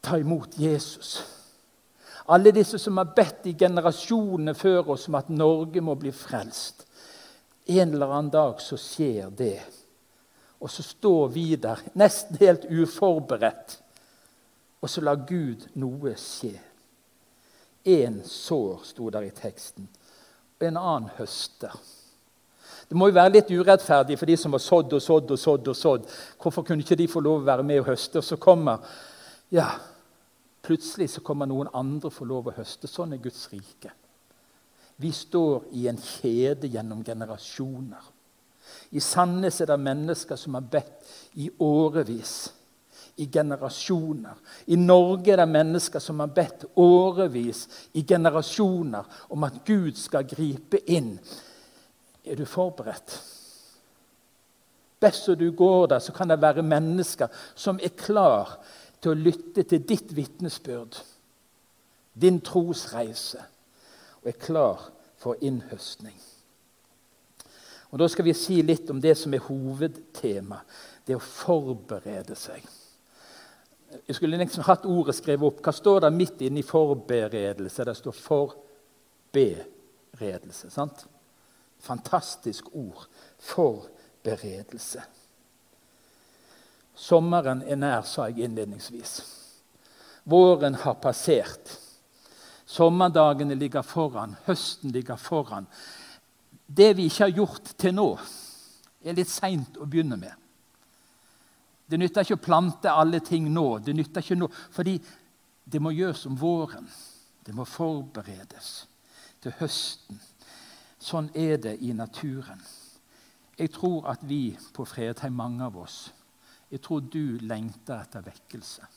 ta 0.00 0.18
imot 0.18 0.58
Jesus. 0.58 1.18
Alle 2.26 2.50
disse 2.54 2.78
som 2.78 2.98
har 2.98 3.12
bedt 3.14 3.46
i 3.46 3.54
generasjonene 3.58 4.54
før 4.58 4.92
oss 4.96 5.06
om 5.08 5.18
at 5.18 5.28
Norge 5.30 5.82
må 5.84 5.94
bli 5.98 6.10
frelst. 6.14 6.86
En 7.66 7.94
eller 7.94 8.10
annen 8.10 8.30
dag 8.30 8.60
så 8.62 8.78
skjer 8.78 9.30
det. 9.30 9.60
Og 10.58 10.70
så 10.70 10.82
står 10.82 11.28
vi 11.34 11.48
der, 11.60 11.82
nesten 11.98 12.38
helt 12.40 12.64
uforberedt, 12.70 13.76
og 14.80 14.90
så 14.90 15.02
lar 15.04 15.26
Gud 15.28 15.66
noe 15.78 16.14
skje. 16.18 16.54
Én 17.86 18.22
sår, 18.26 18.80
sto 18.88 19.10
der 19.14 19.28
i 19.28 19.34
teksten, 19.34 19.86
og 20.58 20.66
en 20.66 20.80
annen 20.80 21.12
høster. 21.18 21.74
Det 22.86 22.94
må 22.96 23.08
jo 23.10 23.16
være 23.16 23.34
litt 23.34 23.50
urettferdig 23.50 24.18
for 24.18 24.30
de 24.30 24.36
som 24.38 24.54
har 24.54 24.62
sådd 24.62 24.92
og 24.94 25.02
sådd 25.02 25.30
og 25.34 25.38
sådd. 25.38 25.68
og 25.68 25.76
sådd. 25.76 26.08
Hvorfor 26.42 26.62
kunne 26.62 26.84
ikke 26.84 26.98
de 26.98 27.08
få 27.10 27.20
lov 27.20 27.42
å 27.42 27.46
være 27.48 27.66
med 27.66 27.80
og 27.80 27.90
høste? 27.90 28.18
Og 28.18 28.24
så 28.24 28.36
kommer 28.36 28.78
ja, 29.50 29.66
Plutselig 30.66 31.12
så 31.12 31.20
kommer 31.22 31.46
noen 31.46 31.68
andre 31.78 32.10
få 32.10 32.26
lov 32.26 32.48
å 32.50 32.56
høste. 32.56 32.88
Sånn 32.90 33.14
er 33.14 33.22
Guds 33.22 33.44
rike. 33.52 33.92
Vi 34.98 35.12
står 35.14 35.68
i 35.78 35.84
en 35.86 35.98
kjede 36.00 36.66
gjennom 36.72 37.04
generasjoner. 37.06 38.12
I 38.90 39.02
Sandnes 39.04 39.60
er 39.62 39.70
det 39.70 39.78
mennesker 39.78 40.38
som 40.40 40.56
har 40.58 40.66
bedt 40.72 41.12
i 41.38 41.46
årevis. 41.62 42.34
I 43.22 43.28
generasjoner. 43.30 44.40
I 44.74 44.78
Norge 44.80 45.36
er 45.36 45.44
det 45.44 45.48
mennesker 45.52 46.02
som 46.02 46.18
har 46.24 46.32
bedt 46.34 46.66
årevis, 46.74 47.62
i 47.94 48.02
generasjoner, 48.02 49.06
om 49.30 49.46
at 49.46 49.62
Gud 49.64 49.94
skal 50.00 50.26
gripe 50.28 50.82
inn. 50.90 51.14
Er 52.26 52.36
du 52.36 52.44
forberedt? 52.44 53.22
Best 55.00 55.24
som 55.24 55.38
du 55.38 55.50
går 55.52 55.86
der, 55.86 55.98
så 55.98 56.12
kan 56.12 56.28
det 56.28 56.40
være 56.42 56.62
mennesker 56.62 57.26
som 57.54 57.78
er 57.82 57.88
klar 57.88 58.58
til 59.00 59.10
å 59.12 59.14
lytte 59.20 59.62
til 59.62 59.84
ditt 59.86 60.16
vitnesbyrd, 60.16 60.96
din 62.14 62.40
trosreise, 62.40 63.42
og 64.22 64.28
er 64.32 64.40
klar 64.40 64.88
for 65.20 65.36
innhøstning. 65.40 66.16
Og 67.90 67.98
Da 67.98 68.08
skal 68.08 68.24
vi 68.24 68.32
si 68.34 68.62
litt 68.62 68.90
om 68.90 69.00
det 69.00 69.16
som 69.16 69.34
er 69.34 69.38
hovedtema, 69.46 70.56
det 71.06 71.16
å 71.16 71.22
forberede 71.22 72.34
seg. 72.36 72.62
Jeg 74.08 74.14
skulle 74.16 74.36
liksom 74.36 74.64
hatt 74.66 74.84
ordet 74.84 75.14
skrevet 75.14 75.46
opp. 75.46 75.60
Hva 75.62 75.72
står 75.72 76.00
det 76.00 76.12
midt 76.12 76.40
inne 76.42 76.58
i 76.60 76.66
forberedelse? 76.66 77.84
Det 77.84 77.96
står 77.96 78.12
'forberedelse'. 79.32 80.70
sant? 80.70 81.06
Fantastisk 81.80 82.70
ord. 82.72 83.06
Forberedelse. 83.38 85.02
Sommeren 86.96 87.60
er 87.68 87.76
nær, 87.76 88.06
sa 88.08 88.30
jeg 88.30 88.46
innledningsvis. 88.48 89.18
Våren 90.24 90.74
har 90.80 90.96
passert. 91.02 91.76
Sommerdagene 92.66 93.54
ligger 93.54 93.84
foran, 93.86 94.34
høsten 94.46 94.90
ligger 94.90 95.16
foran. 95.16 95.66
det 96.66 96.96
vi 96.96 97.04
ikke 97.06 97.24
har 97.24 97.36
gjort 97.36 97.68
til 97.78 97.94
nå, 97.94 98.08
er 99.04 99.14
litt 99.14 99.30
seint 99.30 99.76
å 99.78 99.86
begynne 99.86 100.16
med. 100.18 100.32
Det 101.86 101.98
nytter 101.98 102.26
ikke 102.26 102.40
å 102.40 102.42
plante 102.42 102.90
alle 102.90 103.20
ting 103.22 103.46
nå. 103.54 103.78
Det 103.78 103.94
nytter 103.94 104.24
ikke 104.24 104.38
nå, 104.40 104.48
fordi 104.74 104.96
det 105.64 105.80
må 105.82 105.92
gjøres 105.94 106.24
om 106.26 106.34
våren. 106.38 106.88
Det 107.46 107.54
må 107.54 107.64
forberedes 107.64 108.70
til 109.42 109.54
høsten. 109.60 110.18
Sånn 111.06 111.28
er 111.38 111.60
det 111.62 111.76
i 111.86 111.92
naturen. 111.94 112.62
Jeg 113.56 113.70
tror 113.76 114.08
at 114.10 114.24
vi 114.26 114.56
på 114.74 114.84
Fredheim, 114.88 115.36
mange 115.38 115.64
av 115.64 115.76
oss, 115.78 116.10
jeg 116.70 116.82
tror 116.82 117.04
du 117.06 117.38
lengter 117.46 118.00
etter 118.02 118.24
vekkelse. 118.26 118.88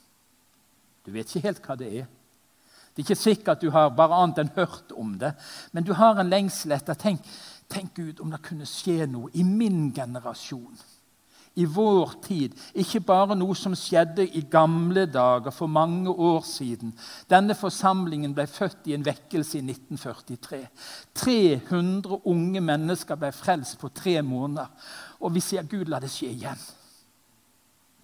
Du 1.06 1.12
vet 1.14 1.30
ikke 1.30 1.46
helt 1.46 1.62
hva 1.68 1.78
det 1.80 1.90
er. 2.02 2.08
Det 2.90 3.04
er 3.04 3.06
ikke 3.06 3.20
sikkert 3.20 3.52
at 3.54 3.62
du 3.62 3.70
har 3.72 3.94
bare 3.96 4.18
annet 4.18 4.42
enn 4.42 4.56
hørt 4.58 4.92
om 4.98 5.14
det, 5.22 5.32
men 5.72 5.86
du 5.86 5.94
har 5.96 6.18
en 6.18 6.32
lengsel 6.32 6.74
etter 6.76 6.98
tenk, 7.00 7.22
tenk 7.70 7.94
Gud, 7.96 8.20
om 8.20 8.34
det 8.34 8.42
kunne 8.44 8.68
skje 8.68 9.06
noe 9.08 9.30
i 9.38 9.46
min 9.46 9.92
generasjon 9.96 10.82
i 11.56 11.66
vår 11.66 12.14
tid, 12.24 12.54
ikke 12.78 13.02
bare 13.04 13.36
noe 13.38 13.56
som 13.58 13.74
skjedde 13.76 14.24
i 14.38 14.46
gamle 14.52 15.06
dager 15.12 15.52
for 15.52 15.72
mange 15.72 16.10
år 16.10 16.46
siden. 16.48 16.94
Denne 17.30 17.56
forsamlingen 17.58 18.36
ble 18.38 18.46
født 18.48 18.88
i 18.88 18.96
en 18.96 19.06
vekkelse 19.06 19.60
i 19.60 19.64
1943. 19.66 20.62
300 21.20 22.22
unge 22.30 22.64
mennesker 22.64 23.20
ble 23.20 23.32
frelst 23.36 23.80
på 23.82 23.90
tre 23.90 24.22
måneder. 24.22 24.70
Og 25.20 25.34
vi 25.36 25.44
sier 25.44 25.68
Gud, 25.68 25.90
la 25.92 26.00
det 26.00 26.12
skje 26.14 26.32
igjen. 26.38 26.66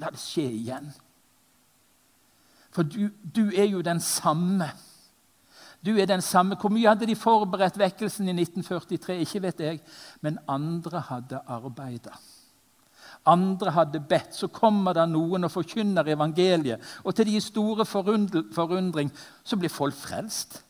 La 0.03 0.11
det 0.11 0.19
skje 0.19 0.49
igjen. 0.49 0.91
For 2.75 2.83
du, 2.83 3.07
du 3.23 3.45
er 3.55 3.69
jo 3.71 3.79
den 3.85 4.01
samme. 4.03 4.67
Du 5.85 5.93
er 5.95 6.09
den 6.09 6.21
samme. 6.21 6.57
Hvor 6.59 6.73
mye 6.73 6.89
hadde 6.89 7.07
de 7.07 7.15
forberedt 7.15 7.77
vekkelsen 7.79 8.27
i 8.27 8.35
1943? 8.35 9.21
Ikke 9.23 9.41
vet 9.47 9.61
jeg. 9.63 9.85
Men 10.25 10.41
andre 10.49 11.05
hadde 11.07 11.45
arbeida 11.47 12.17
andre 13.25 13.71
hadde 13.73 14.01
bedt, 14.05 14.35
så 14.37 14.47
kommer 14.53 14.93
det 14.93 15.07
noen 15.09 15.47
og 15.47 15.53
forkynner 15.53 16.07
evangeliet. 16.13 16.83
Og 17.03 17.15
til 17.15 17.29
de 17.29 17.41
store 17.41 17.85
forundring 17.85 19.11
så 19.43 19.57
blir 19.57 19.73
folk 19.73 19.97
frelst. 19.97 20.61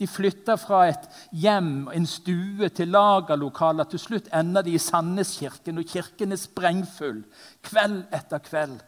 De 0.00 0.06
flytter 0.06 0.56
fra 0.58 0.86
et 0.90 1.04
hjem, 1.38 1.88
en 1.94 2.06
stue, 2.06 2.68
til 2.74 2.90
lagerlokaler. 2.90 3.86
Til 3.86 4.00
slutt 4.02 4.30
ender 4.34 4.64
de 4.66 4.74
i 4.74 4.80
Sandneskirken, 4.82 5.78
og 5.78 5.86
kirken 5.86 6.34
er 6.34 6.40
sprengfull 6.40 7.20
kveld 7.62 8.00
etter 8.10 8.42
kveld 8.42 8.80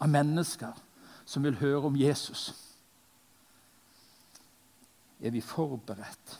av 0.00 0.08
mennesker 0.12 0.78
som 1.28 1.44
vil 1.44 1.58
høre 1.60 1.88
om 1.90 1.98
Jesus. 1.98 2.52
Er 5.22 5.30
vi 5.30 5.40
forberedt? 5.44 6.38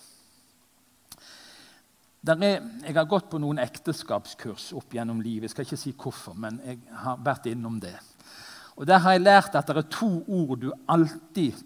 Er, 2.22 2.62
jeg 2.86 2.94
har 2.94 3.08
gått 3.10 3.26
på 3.32 3.38
noen 3.42 3.58
ekteskapskurs 3.58 4.68
opp 4.78 4.94
gjennom 4.94 5.18
livet. 5.24 5.48
Jeg 5.48 5.54
skal 5.56 5.66
ikke 5.66 5.80
si 5.80 5.92
hvorfor, 5.98 6.36
men 6.38 6.60
jeg 6.62 6.78
har 7.02 7.18
vært 7.18 7.48
innom 7.50 7.80
det. 7.82 7.96
Og 8.78 8.86
Der 8.86 9.02
har 9.02 9.16
jeg 9.16 9.24
lært 9.24 9.56
at 9.58 9.66
det 9.66 9.76
er 9.76 9.88
to 9.90 10.22
ord 10.28 10.60
du 10.62 10.70
alltid 10.88 11.58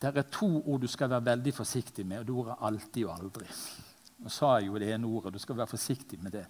Det 0.00 0.12
er 0.12 0.28
to 0.30 0.60
ord 0.60 0.80
du 0.80 0.86
skal 0.86 1.08
være 1.10 1.24
veldig 1.32 1.54
forsiktig 1.56 2.04
med, 2.06 2.18
og 2.18 2.26
det 2.26 2.34
ordet 2.34 2.56
'alltid' 2.60 3.06
og 3.06 3.16
'aldri'. 3.16 3.56
Nå 4.18 4.28
sa 4.28 4.58
jeg 4.58 4.66
jo 4.66 4.78
det 4.78 4.92
ene 4.94 5.06
ordet. 5.06 5.32
Du 5.34 5.38
skal 5.38 5.56
være 5.56 5.66
forsiktig 5.66 6.22
med 6.22 6.32
det. 6.32 6.46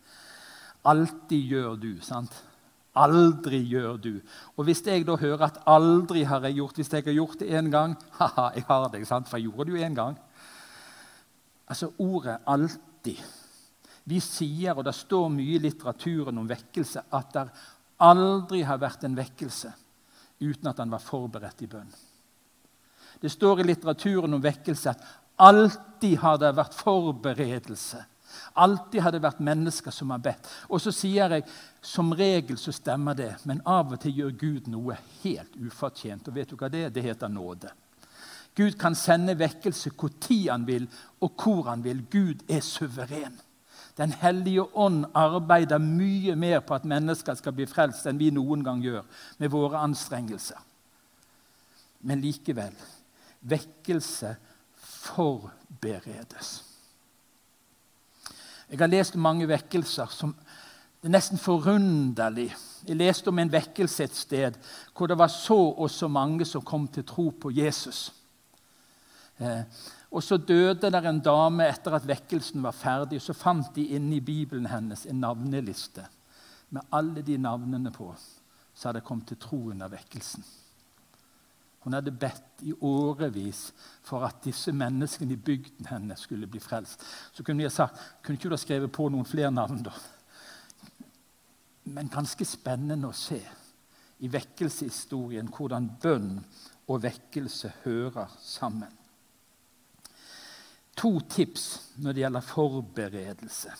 Alltid 0.84 1.42
gjør 1.48 1.76
du. 1.76 2.00
sant? 2.00 2.44
Aldri 2.94 3.58
gjør 3.62 3.96
du. 3.96 4.20
Og 4.56 4.64
hvis 4.64 4.82
jeg 4.86 5.06
da 5.06 5.16
hører 5.16 5.42
at 5.42 5.58
'aldri 5.66 6.24
har 6.24 6.40
jeg 6.40 6.54
gjort', 6.54 6.74
hvis 6.74 6.92
jeg 6.92 7.04
har 7.04 7.12
gjort 7.12 7.38
det 7.38 7.48
én 7.48 7.70
gang 7.70 7.96
Haha, 8.18 8.50
jeg 8.54 8.64
har 8.68 8.88
det, 8.88 9.06
sant? 9.06 9.28
for 9.28 9.36
jeg 9.36 9.44
gjorde 9.50 9.70
det 9.70 9.80
jo 9.80 9.86
én 9.86 9.94
gang. 9.94 10.18
Altså 11.66 11.92
ordet 11.98 12.38
'alltid'. 12.46 13.24
Vi 14.04 14.20
sier, 14.20 14.74
og 14.78 14.84
det 14.84 14.94
står 14.94 15.28
mye 15.28 15.56
i 15.56 15.58
litteraturen 15.58 16.38
om 16.38 16.48
vekkelse, 16.48 17.02
at 17.12 17.32
det 17.32 17.48
aldri 17.98 18.62
har 18.62 18.78
vært 18.78 19.04
en 19.04 19.16
vekkelse 19.16 19.72
uten 20.40 20.68
at 20.68 20.76
den 20.76 20.90
var 20.90 21.02
forberedt 21.02 21.62
i 21.62 21.66
bønn. 21.66 21.92
Det 23.20 23.32
står 23.32 23.60
i 23.60 23.66
litteraturen 23.70 24.34
om 24.36 24.42
vekkelse 24.42 24.90
at 24.92 25.06
alltid 25.36 26.18
har 26.18 26.38
det 26.38 26.52
vært 26.56 26.76
forberedelse. 26.76 28.04
Alltid 28.52 29.00
har 29.00 29.12
det 29.12 29.22
vært 29.24 29.40
mennesker 29.40 29.94
som 29.94 30.10
har 30.12 30.20
bedt. 30.20 30.48
Og 30.68 30.80
så 30.82 30.92
sier 30.92 31.32
jeg 31.32 31.46
som 31.80 32.12
regel 32.14 32.58
så 32.60 32.74
stemmer 32.74 33.16
det, 33.16 33.32
men 33.48 33.62
av 33.64 33.94
og 33.94 34.00
til 34.02 34.20
gjør 34.20 34.36
Gud 34.40 34.68
noe 34.72 34.98
helt 35.22 35.56
ufortjent. 35.56 36.28
Og 36.28 36.36
vet 36.36 36.52
du 36.52 36.56
hva 36.60 36.70
det 36.72 36.84
er? 36.86 36.92
Det 36.92 37.04
heter 37.06 37.32
nåde. 37.32 37.72
Gud 38.56 38.78
kan 38.80 38.94
sende 38.94 39.38
vekkelse 39.38 39.90
når 39.90 40.50
han 40.50 40.66
vil, 40.66 40.88
og 41.20 41.32
hvor 41.42 41.68
han 41.68 41.84
vil. 41.84 42.04
Gud 42.10 42.42
er 42.48 42.60
suveren. 42.60 43.40
Den 43.96 44.12
hellige 44.12 44.76
ånd 44.76 45.04
arbeider 45.14 45.78
mye 45.78 46.36
mer 46.36 46.60
på 46.60 46.74
at 46.74 46.84
mennesker 46.84 47.34
skal 47.34 47.52
bli 47.52 47.66
frelst, 47.66 48.06
enn 48.06 48.18
vi 48.18 48.30
noen 48.30 48.64
gang 48.64 48.82
gjør 48.84 49.04
med 49.38 49.48
våre 49.48 49.78
anstrengelser. 49.78 50.58
Men 52.00 52.20
likevel 52.20 52.74
vekkelse 53.40 54.34
forberedes. 54.76 56.62
Jeg 58.70 58.78
har 58.78 58.90
lest 58.90 59.16
mange 59.16 59.46
vekkelser 59.48 60.10
som 60.10 60.34
det 60.96 61.10
er 61.10 61.12
nesten 61.14 61.38
forunderlig. 61.38 62.48
Jeg 62.88 62.96
leste 62.98 63.30
om 63.30 63.38
en 63.38 63.52
vekkelse 63.52 64.04
et 64.04 64.16
sted 64.16 64.56
hvor 64.96 65.06
det 65.06 65.18
var 65.18 65.30
så 65.30 65.58
og 65.76 65.90
så 65.92 66.08
mange 66.08 66.44
som 66.48 66.64
kom 66.66 66.88
til 66.88 67.04
tro 67.06 67.28
på 67.30 67.52
Jesus. 67.54 68.08
Eh, 69.38 69.62
og 70.10 70.22
Så 70.22 70.36
døde 70.36 70.90
der 70.90 71.08
en 71.08 71.20
dame 71.20 71.68
etter 71.68 71.94
at 71.94 72.06
vekkelsen 72.08 72.62
var 72.62 72.72
ferdig. 72.72 73.20
Så 73.22 73.32
fant 73.32 73.74
de 73.74 73.84
inni 73.96 74.20
Bibelen 74.20 74.66
hennes 74.66 75.06
en 75.06 75.20
navneliste 75.20 76.06
med 76.70 76.82
alle 76.92 77.22
de 77.22 77.38
navnene 77.38 77.92
på 77.92 78.14
som 78.74 78.88
hadde 78.88 79.04
kommet 79.04 79.26
til 79.26 79.38
tro 79.40 79.68
under 79.70 79.88
vekkelsen. 79.88 80.44
Hun 81.80 81.92
hadde 81.92 82.10
bedt 82.10 82.64
i 82.66 82.72
årevis 82.80 83.72
for 84.02 84.24
at 84.26 84.40
disse 84.44 84.72
menneskene 84.72 85.32
i 85.32 85.36
bygden 85.36 85.86
hennes 85.86 86.20
skulle 86.20 86.46
bli 86.46 86.60
frelst. 86.60 87.02
Så 87.32 87.42
kunne 87.42 87.56
vi 87.56 87.68
ha 87.68 87.70
sagt 87.70 88.00
kunne 88.22 88.36
ikke 88.36 88.48
du 88.48 88.56
ha 88.56 88.60
skrevet 88.60 88.92
på 88.92 89.08
noen 89.08 89.28
flere 89.28 89.52
navn, 89.54 89.84
da? 89.86 89.92
Men 91.84 92.10
ganske 92.10 92.44
spennende 92.44 93.06
å 93.06 93.14
se 93.14 93.38
i 94.18 94.28
vekkelseshistorien 94.32 95.48
hvordan 95.54 95.92
bønn 96.02 96.40
og 96.88 97.02
vekkelse 97.04 97.72
hører 97.84 98.34
sammen 98.42 98.90
to 100.96 101.18
tips 101.30 101.66
når 102.02 102.12
det 102.12 102.24
gjelder 102.24 102.48
forberedelse. 102.48 103.74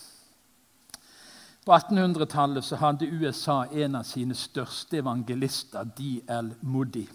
På 1.67 1.75
1800-tallet 1.75 2.69
hadde 2.79 3.09
USA 3.11 3.65
en 3.67 3.97
av 3.99 4.05
sine 4.07 4.37
største 4.39 5.01
evangelister, 5.01 5.89
D.L. 5.97 6.53
Moody. 6.63 7.07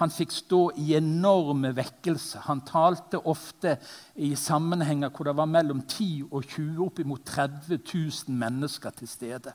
Han 0.00 0.12
fikk 0.12 0.32
stå 0.32 0.60
i 0.80 0.94
enorme 0.96 1.74
vekkelser. 1.76 2.44
Han 2.46 2.62
talte 2.68 3.20
ofte 3.28 3.78
i 4.16 4.34
sammenhenger 4.36 5.12
hvor 5.12 5.28
det 5.28 5.36
var 5.36 5.48
mellom 5.48 5.82
10 5.82 6.28
og 6.30 6.44
20, 6.44 6.84
oppimot 6.86 7.24
30 7.28 7.80
000 7.80 8.36
mennesker 8.40 8.96
til 8.96 9.08
stede. 9.08 9.52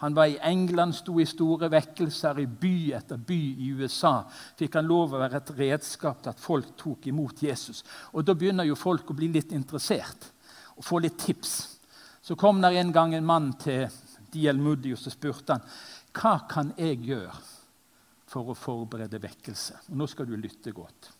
Han 0.00 0.14
var 0.14 0.26
i 0.30 0.38
England, 0.42 0.94
sto 0.94 1.20
i 1.20 1.26
store 1.26 1.68
vekkelser. 1.72 2.38
I 2.38 2.46
by 2.46 2.74
etter 2.94 3.18
by 3.18 3.38
i 3.58 3.72
USA 3.74 4.20
fikk 4.30 4.78
han 4.78 4.86
lov 4.86 5.16
å 5.16 5.22
være 5.24 5.40
et 5.40 5.50
redskap 5.58 6.22
til 6.22 6.30
at 6.30 6.42
folk 6.42 6.76
tok 6.78 7.08
imot 7.10 7.42
Jesus. 7.42 7.82
Og 8.14 8.24
Da 8.24 8.36
begynner 8.38 8.68
jo 8.68 8.78
folk 8.78 9.10
å 9.10 9.18
bli 9.18 9.30
litt 9.34 9.52
interessert 9.52 10.30
og 10.76 10.86
få 10.86 11.02
litt 11.02 11.18
tips. 11.18 11.56
Så 12.22 12.36
kom 12.38 12.62
der 12.62 12.78
en 12.78 12.92
gang 12.94 13.14
en 13.14 13.26
mann 13.26 13.52
til 13.58 13.88
D.L. 14.30 14.58
Moody 14.62 14.94
og 14.94 15.02
så 15.02 15.10
spurte 15.10 15.56
han, 15.56 15.66
hva 16.14 16.34
kan 16.50 16.74
jeg 16.78 17.02
gjøre 17.08 17.34
for 18.28 18.52
å 18.52 18.58
forberede 18.58 19.18
vekkelse. 19.22 19.88
Og 19.88 19.98
Nå 19.98 20.06
skal 20.06 20.28
du 20.28 20.36
lytte 20.36 20.74
godt. 20.76 21.10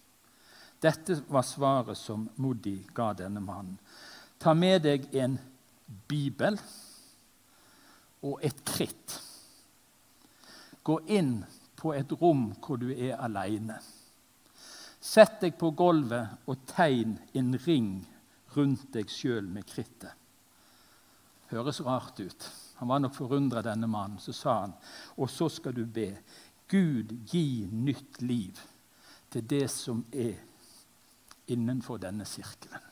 Dette 0.79 1.17
var 1.27 1.43
svaret 1.43 1.99
som 1.99 2.29
Moody 2.39 2.77
ga 2.95 3.11
denne 3.17 3.43
mannen. 3.43 3.79
Ta 4.39 4.55
med 4.55 4.85
deg 4.87 5.09
en 5.19 5.35
bibel 6.07 6.55
og 8.23 8.45
et 8.45 8.65
kritt. 8.67 9.19
Gå 10.83 11.01
inn 11.07 11.43
på 11.79 11.93
et 11.95 12.13
rom 12.21 12.51
hvor 12.65 12.81
du 12.81 12.91
er 12.93 13.19
aleine. 13.21 13.79
Sett 15.01 15.39
deg 15.43 15.59
på 15.59 15.71
gulvet 15.79 16.49
og 16.51 16.65
tegn 16.69 17.19
en 17.39 17.53
ring 17.67 17.93
rundt 18.57 18.89
deg 18.95 19.11
sjøl 19.13 19.47
med 19.47 19.67
krittet. 19.69 20.15
Høres 21.53 21.81
rart 21.81 22.19
ut. 22.21 22.49
Han 22.79 22.91
var 22.91 23.01
nok 23.01 23.15
forundra, 23.17 23.63
denne 23.63 23.89
mannen. 23.89 24.19
Så 24.21 24.35
sa 24.37 24.61
han, 24.61 24.75
og 25.17 25.31
så 25.31 25.49
skal 25.49 25.75
du 25.75 25.85
be. 25.87 26.11
Gud, 26.69 27.15
gi 27.31 27.67
nytt 27.73 28.21
liv 28.23 28.59
til 29.33 29.47
det 29.49 29.65
som 29.73 30.03
er 30.13 30.37
innenfor 31.49 32.01
denne 32.03 32.27
sirkelen. 32.29 32.85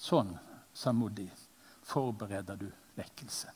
Sånn, 0.00 0.30
sa 0.72 0.94
Modi, 0.96 1.26
forbereder 1.84 2.56
du 2.60 2.70
vekkelse. 2.96 3.52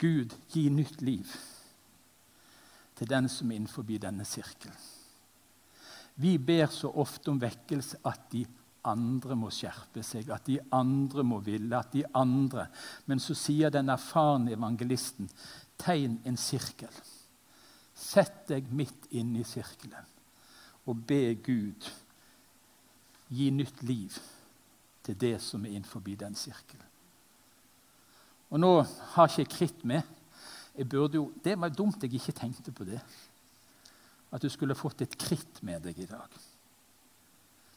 Gud, 0.00 0.34
gi 0.50 0.68
nytt 0.70 1.02
liv 1.02 1.30
til 2.94 3.10
den 3.10 3.28
som 3.30 3.50
er 3.50 3.58
innenfor 3.58 3.86
denne 3.86 4.26
sirkelen. 4.26 4.76
Vi 6.14 6.36
ber 6.38 6.68
så 6.70 6.90
ofte 6.90 7.32
om 7.32 7.40
vekkelse 7.42 7.98
at 8.06 8.28
de 8.30 8.44
andre 8.86 9.34
må 9.34 9.50
skjerpe 9.50 10.02
seg, 10.06 10.28
at 10.30 10.46
de 10.46 10.60
andre 10.76 11.24
må 11.26 11.40
ville, 11.42 11.74
at 11.74 11.92
de 11.92 12.04
andre 12.14 12.68
Men 13.06 13.18
så 13.18 13.34
sier 13.34 13.70
den 13.70 13.88
erfarne 13.88 14.52
evangelisten, 14.52 15.28
tegn 15.78 16.20
en 16.24 16.36
sirkel. 16.36 16.92
Sett 17.94 18.46
deg 18.48 18.70
midt 18.70 19.08
inne 19.10 19.40
i 19.40 19.48
sirkelen 19.48 20.10
og 20.84 21.04
be 21.08 21.34
Gud 21.40 21.86
gi 23.32 23.50
nytt 23.50 23.82
liv 23.82 24.16
til 25.04 25.16
det 25.20 25.38
som 25.42 25.64
er 25.64 25.76
innenfor 25.76 26.02
den 26.04 26.34
sirkelen. 26.34 26.90
Og 28.54 28.60
nå 28.62 28.70
har 29.16 29.30
ikke 29.30 29.42
jeg 29.42 29.50
kritt 29.50 29.80
med. 29.82 30.02
Jeg 30.78 30.86
burde 30.90 31.18
jo, 31.18 31.28
det 31.42 31.56
var 31.58 31.74
dumt 31.74 32.02
jeg 32.02 32.14
ikke 32.14 32.36
tenkte 32.38 32.72
på 32.74 32.86
det. 32.86 33.00
At 34.30 34.42
du 34.42 34.50
skulle 34.50 34.78
fått 34.78 35.02
et 35.02 35.16
kritt 35.18 35.58
med 35.66 35.82
deg 35.82 35.98
i 35.98 36.06
dag. 36.06 36.36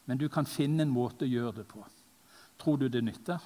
Men 0.06 0.18
du 0.18 0.28
kan 0.30 0.46
finne 0.46 0.86
en 0.86 0.92
måte 0.94 1.26
å 1.26 1.30
gjøre 1.30 1.60
det 1.60 1.64
på. 1.70 1.82
Tror 2.62 2.78
du 2.78 2.86
det 2.90 3.02
nytter? 3.02 3.42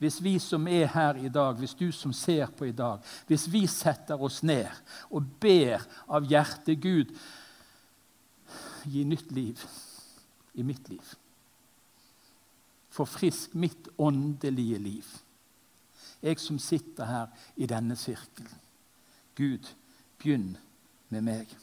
Hvis 0.00 0.16
vi 0.24 0.34
som 0.42 0.64
er 0.66 0.88
her 0.90 1.20
i 1.20 1.28
dag, 1.30 1.60
hvis 1.60 1.76
du 1.78 1.92
som 1.94 2.12
ser 2.16 2.48
på 2.56 2.66
i 2.66 2.74
dag, 2.74 3.04
hvis 3.28 3.44
vi 3.52 3.66
setter 3.70 4.18
oss 4.18 4.40
ned 4.42 4.66
og 5.12 5.28
ber 5.40 5.84
av 6.10 6.24
hjertet 6.26 6.80
Gud 6.82 7.12
gi 8.88 9.04
nytt 9.06 9.30
liv 9.30 9.60
i 10.58 10.64
mitt 10.66 10.88
liv. 10.90 11.04
Forfrisk 12.92 13.54
mitt 13.54 13.92
åndelige 13.96 14.80
liv. 14.82 15.12
Jeg 16.22 16.38
som 16.40 16.58
sitter 16.58 17.04
her 17.04 17.26
i 17.56 17.66
denne 17.66 17.96
sirkelen. 17.98 18.60
Gud, 19.34 19.66
begynn 20.18 20.56
med 21.08 21.24
meg. 21.26 21.54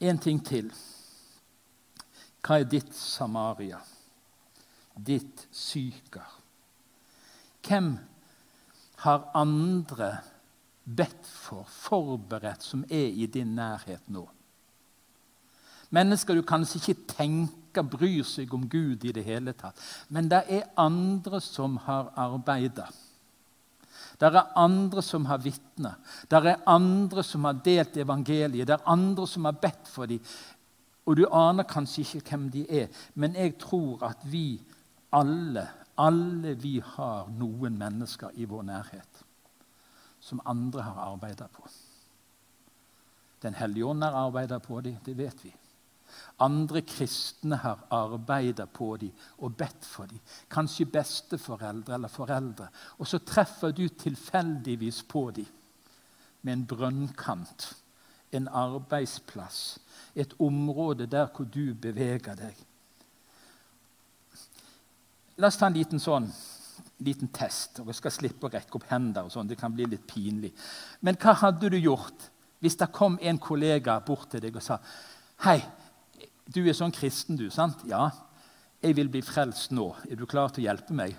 En 0.00 0.18
ting 0.18 0.40
til. 0.44 0.70
Hva 2.46 2.60
er 2.60 2.68
ditt 2.70 2.94
Samaria? 2.94 3.80
Ditt 4.96 5.46
Syker? 5.52 6.28
Hvem 7.66 7.96
har 9.02 9.30
andre 9.34 10.12
bedt 10.84 11.26
for, 11.26 11.66
forberedt, 11.68 12.62
som 12.62 12.84
er 12.88 13.10
i 13.10 13.26
din 13.26 13.56
nærhet 13.58 14.08
nå? 14.08 14.24
Mennesker 15.90 16.34
du 16.34 16.42
kanskje 16.46 16.80
ikke 16.80 17.14
tenker 17.16 17.65
bryr 17.84 18.24
seg 18.24 18.54
om 18.54 18.68
Gud 18.68 19.04
i 19.04 19.12
det 19.12 19.24
hele 19.26 19.52
tatt. 19.52 19.80
Men 20.08 20.30
det 20.30 20.44
er 20.48 20.70
andre 20.80 21.40
som 21.44 21.76
har 21.84 22.12
arbeida. 22.16 22.86
Det 24.16 24.30
er 24.30 24.52
andre 24.56 25.02
som 25.04 25.26
har 25.28 25.42
vitna. 25.44 25.92
Det 26.28 26.40
er 26.40 26.62
andre 26.66 27.22
som 27.22 27.44
har 27.44 27.58
delt 27.64 27.96
evangeliet. 28.00 28.66
Det 28.66 28.76
er 28.78 28.88
andre 28.88 29.26
som 29.28 29.44
har 29.44 29.58
bedt 29.60 29.90
for 29.92 30.08
dem. 30.08 30.22
Og 31.06 31.16
du 31.16 31.26
aner 31.30 31.68
kanskje 31.68 32.02
ikke 32.02 32.24
hvem 32.30 32.48
de 32.50 32.64
er, 32.82 32.88
men 33.14 33.36
jeg 33.38 33.58
tror 33.62 34.02
at 34.08 34.24
vi 34.26 34.58
alle, 35.14 35.62
alle 36.02 36.56
vi 36.58 36.80
har 36.82 37.28
noen 37.30 37.76
mennesker 37.78 38.34
i 38.34 38.48
vår 38.48 38.64
nærhet 38.66 39.22
som 40.26 40.42
andre 40.44 40.82
har 40.82 41.04
arbeida 41.12 41.46
på. 41.52 41.62
Den 43.42 43.54
hellige 43.54 43.86
ånd 43.86 44.02
har 44.02 44.16
arbeida 44.26 44.58
på 44.58 44.80
dem, 44.80 44.96
det 45.04 45.14
vet 45.14 45.44
vi. 45.44 45.52
Andre 46.38 46.82
kristne 46.82 47.56
har 47.56 47.86
arbeida 47.90 48.66
på 48.66 48.96
dem 49.00 49.12
og 49.38 49.56
bedt 49.56 49.84
for 49.84 50.06
dem. 50.10 50.20
Kanskje 50.50 50.88
besteforeldre 50.90 51.94
eller 51.94 52.12
foreldre. 52.12 52.68
Og 52.98 53.06
så 53.06 53.18
treffer 53.18 53.72
du 53.72 53.88
tilfeldigvis 53.88 55.02
på 55.08 55.30
dem 55.30 55.46
med 56.42 56.52
en 56.52 56.66
brønnkant, 56.66 57.72
en 58.32 58.48
arbeidsplass, 58.48 59.78
et 60.14 60.34
område 60.38 61.06
der 61.06 61.26
hvor 61.26 61.44
du 61.44 61.74
beveger 61.74 62.36
deg. 62.38 62.60
La 65.36 65.50
oss 65.50 65.58
ta 65.58 65.66
en 65.66 65.76
liten 65.76 66.00
sånn 66.00 66.30
liten 67.04 67.28
test. 67.28 67.80
og 67.80 67.90
Jeg 67.90 68.00
skal 68.00 68.14
slippe 68.14 68.48
å 68.48 68.52
rekke 68.52 68.78
opp 68.78 68.86
hender. 68.90 69.24
og 69.24 69.32
sånn, 69.32 69.48
Det 69.48 69.58
kan 69.58 69.74
bli 69.74 69.84
litt 69.84 70.06
pinlig. 70.06 70.52
Men 71.00 71.16
hva 71.16 71.34
hadde 71.34 71.70
du 71.70 71.76
gjort 71.76 72.30
hvis 72.60 72.76
det 72.76 72.92
kom 72.92 73.18
en 73.20 73.38
kollega 73.38 74.00
bort 74.00 74.30
til 74.30 74.40
deg 74.40 74.56
og 74.56 74.62
sa 74.62 74.78
Hei, 75.44 75.60
du 76.46 76.62
er 76.62 76.76
sånn 76.78 76.94
kristen, 76.94 77.38
du, 77.38 77.48
sant? 77.50 77.82
Ja. 77.90 78.08
Jeg 78.82 78.94
vil 78.98 79.08
bli 79.10 79.22
frelst 79.24 79.72
nå. 79.74 79.88
Er 80.06 80.18
du 80.18 80.26
klar 80.30 80.52
til 80.54 80.64
å 80.64 80.68
hjelpe 80.70 80.96
meg? 80.96 81.16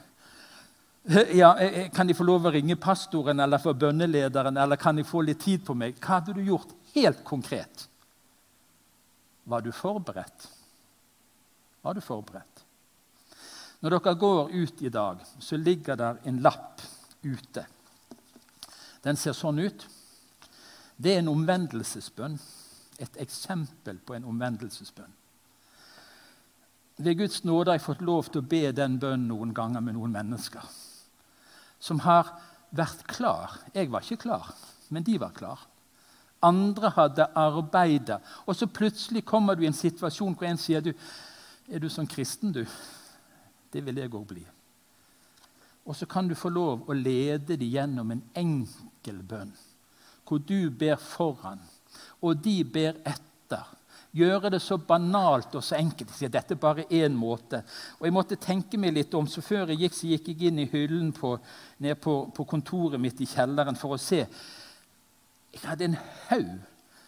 Ja, 1.40 1.54
Kan 1.96 2.10
jeg 2.10 2.18
få 2.18 2.26
lov 2.28 2.48
å 2.48 2.52
ringe 2.52 2.76
pastoren 2.76 3.40
eller 3.40 3.62
få 3.64 3.72
bønnelederen, 3.80 4.58
eller 4.60 4.80
kan 4.80 4.98
jeg 5.00 5.08
få 5.08 5.22
litt 5.24 5.40
tid 5.40 5.64
på 5.64 5.76
meg? 5.78 5.96
Hva 6.04 6.18
hadde 6.18 6.36
du 6.36 6.42
gjort 6.44 6.74
helt 6.94 7.24
konkret? 7.28 7.86
Var 9.48 9.64
du 9.64 9.72
forberedt? 9.72 10.50
Var 11.82 11.96
du 11.96 12.04
forberedt? 12.04 12.64
Når 13.80 13.96
dere 13.96 14.16
går 14.20 14.52
ut 14.52 14.82
i 14.84 14.92
dag, 14.92 15.22
så 15.40 15.60
ligger 15.60 15.96
der 15.96 16.20
en 16.28 16.42
lapp 16.44 16.84
ute. 17.24 17.64
Den 19.04 19.16
ser 19.16 19.38
sånn 19.38 19.62
ut. 19.64 19.86
Det 20.98 21.14
er 21.14 21.22
en 21.22 21.32
omvendelsesbønn 21.32 22.36
et 22.98 23.20
eksempel 23.22 24.00
på 24.02 24.16
en 24.18 24.26
omvendelsesbønn. 24.28 25.14
Ved 26.98 27.18
Guds 27.18 27.44
nåde 27.44 27.72
har 27.72 27.78
jeg 27.78 27.86
fått 27.86 28.02
lov 28.06 28.30
til 28.32 28.42
å 28.42 28.50
be 28.50 28.72
den 28.74 28.98
bønnen 29.02 29.28
noen 29.30 29.54
ganger 29.54 29.84
med 29.86 29.98
noen 29.98 30.14
mennesker 30.16 30.66
som 31.80 32.00
har 32.02 32.32
vært 32.74 33.04
klar. 33.06 33.60
Jeg 33.74 33.92
var 33.94 34.02
ikke 34.02 34.24
klar, 34.26 34.48
men 34.90 35.06
de 35.06 35.20
var 35.22 35.36
klar. 35.36 35.62
Andre 36.42 36.90
hadde 36.96 37.30
arbeida. 37.38 38.18
Og 38.46 38.58
så 38.58 38.66
plutselig 38.66 39.24
kommer 39.26 39.56
du 39.56 39.64
i 39.64 39.70
en 39.70 39.78
situasjon 39.78 40.34
hvor 40.38 40.50
en 40.50 40.58
sier 40.58 40.82
du, 40.82 40.92
er 41.70 41.82
du 41.82 41.90
sånn 41.90 42.10
kristen, 42.10 42.54
du? 42.54 42.64
Det 43.70 43.84
vil 43.86 44.02
jeg 44.02 44.14
òg 44.14 44.26
bli. 44.30 44.44
Og 45.88 45.96
så 45.96 46.10
kan 46.10 46.28
du 46.28 46.36
få 46.36 46.50
lov 46.50 46.90
å 46.90 46.98
lede 46.98 47.56
dem 47.56 47.70
gjennom 47.72 48.12
en 48.12 48.26
enkel 48.36 49.22
bønn, 49.24 49.54
hvor 50.28 50.42
du 50.44 50.70
ber 50.74 50.98
foran 51.00 51.62
og 52.22 52.42
de 52.44 52.64
ber 52.64 52.98
etter. 53.06 53.66
Gjøre 54.16 54.50
det 54.54 54.62
så 54.64 54.78
banalt 54.80 55.56
og 55.58 55.64
så 55.64 55.76
enkelt. 55.78 56.14
Jeg 56.14 56.22
sier, 56.22 56.32
Dette 56.32 56.56
er 56.56 56.62
bare 56.62 56.88
én 56.90 57.16
måte. 57.16 57.62
Og 58.00 58.06
Jeg 58.08 58.16
måtte 58.16 58.40
tenke 58.40 58.80
meg 58.80 58.96
litt 58.96 59.14
om, 59.14 59.28
så 59.28 59.42
Før 59.42 59.68
jeg 59.74 59.84
gikk, 59.84 59.98
så 59.98 60.08
gikk 60.08 60.32
jeg 60.32 60.48
inn 60.48 60.64
i 60.64 60.70
hyllen 60.72 61.12
på, 61.12 61.38
ned 61.80 62.00
på, 62.02 62.16
på 62.34 62.48
kontoret 62.48 63.02
mitt 63.02 63.20
i 63.22 63.28
kjelleren 63.28 63.76
for 63.76 63.98
å 63.98 64.02
se. 64.02 64.24
Jeg 65.54 65.64
hadde 65.66 65.86
en 65.90 66.00
haug 66.30 66.58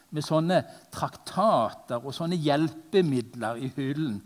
med 0.10 0.26
sånne 0.26 0.64
traktater 0.94 2.02
og 2.02 2.14
sånne 2.16 2.38
hjelpemidler 2.42 3.60
i 3.62 3.70
hyllen. 3.76 4.18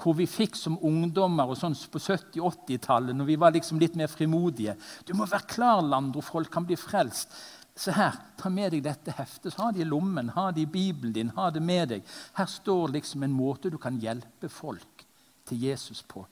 Hvor 0.00 0.16
vi 0.16 0.26
fikk 0.28 0.56
som 0.56 0.78
ungdommer 0.84 1.48
og 1.48 1.58
sånn 1.60 1.76
på 1.92 2.00
70-80-tallet, 2.00 3.16
når 3.16 3.28
vi 3.28 3.38
var 3.40 3.54
liksom 3.56 3.80
litt 3.80 3.96
mer 4.00 4.10
frimodige. 4.12 4.76
Du 5.08 5.14
må 5.16 5.28
være 5.28 5.48
klar, 5.48 5.80
Landro, 5.84 6.24
folk 6.24 6.52
kan 6.52 6.68
bli 6.68 6.76
frelst. 6.80 7.32
Se 7.80 7.94
her, 7.96 8.16
ta 8.36 8.50
med 8.52 8.74
deg 8.74 8.82
dette 8.84 9.14
heftet. 9.16 9.56
Ha 9.56 9.70
det 9.72 9.80
i 9.80 9.88
lommen, 9.88 10.34
ha 10.34 10.50
det 10.52 10.66
i 10.66 10.68
Bibelen 10.68 11.14
din. 11.16 11.30
ha 11.36 11.50
det 11.50 11.62
med 11.64 11.88
deg. 11.88 12.02
Her 12.36 12.46
står 12.46 12.92
liksom 12.92 13.22
en 13.22 13.32
måte 13.32 13.70
du 13.70 13.78
kan 13.78 13.96
hjelpe 13.96 14.48
folk 14.52 15.06
til 15.48 15.62
Jesus 15.64 16.02
på. 16.02 16.26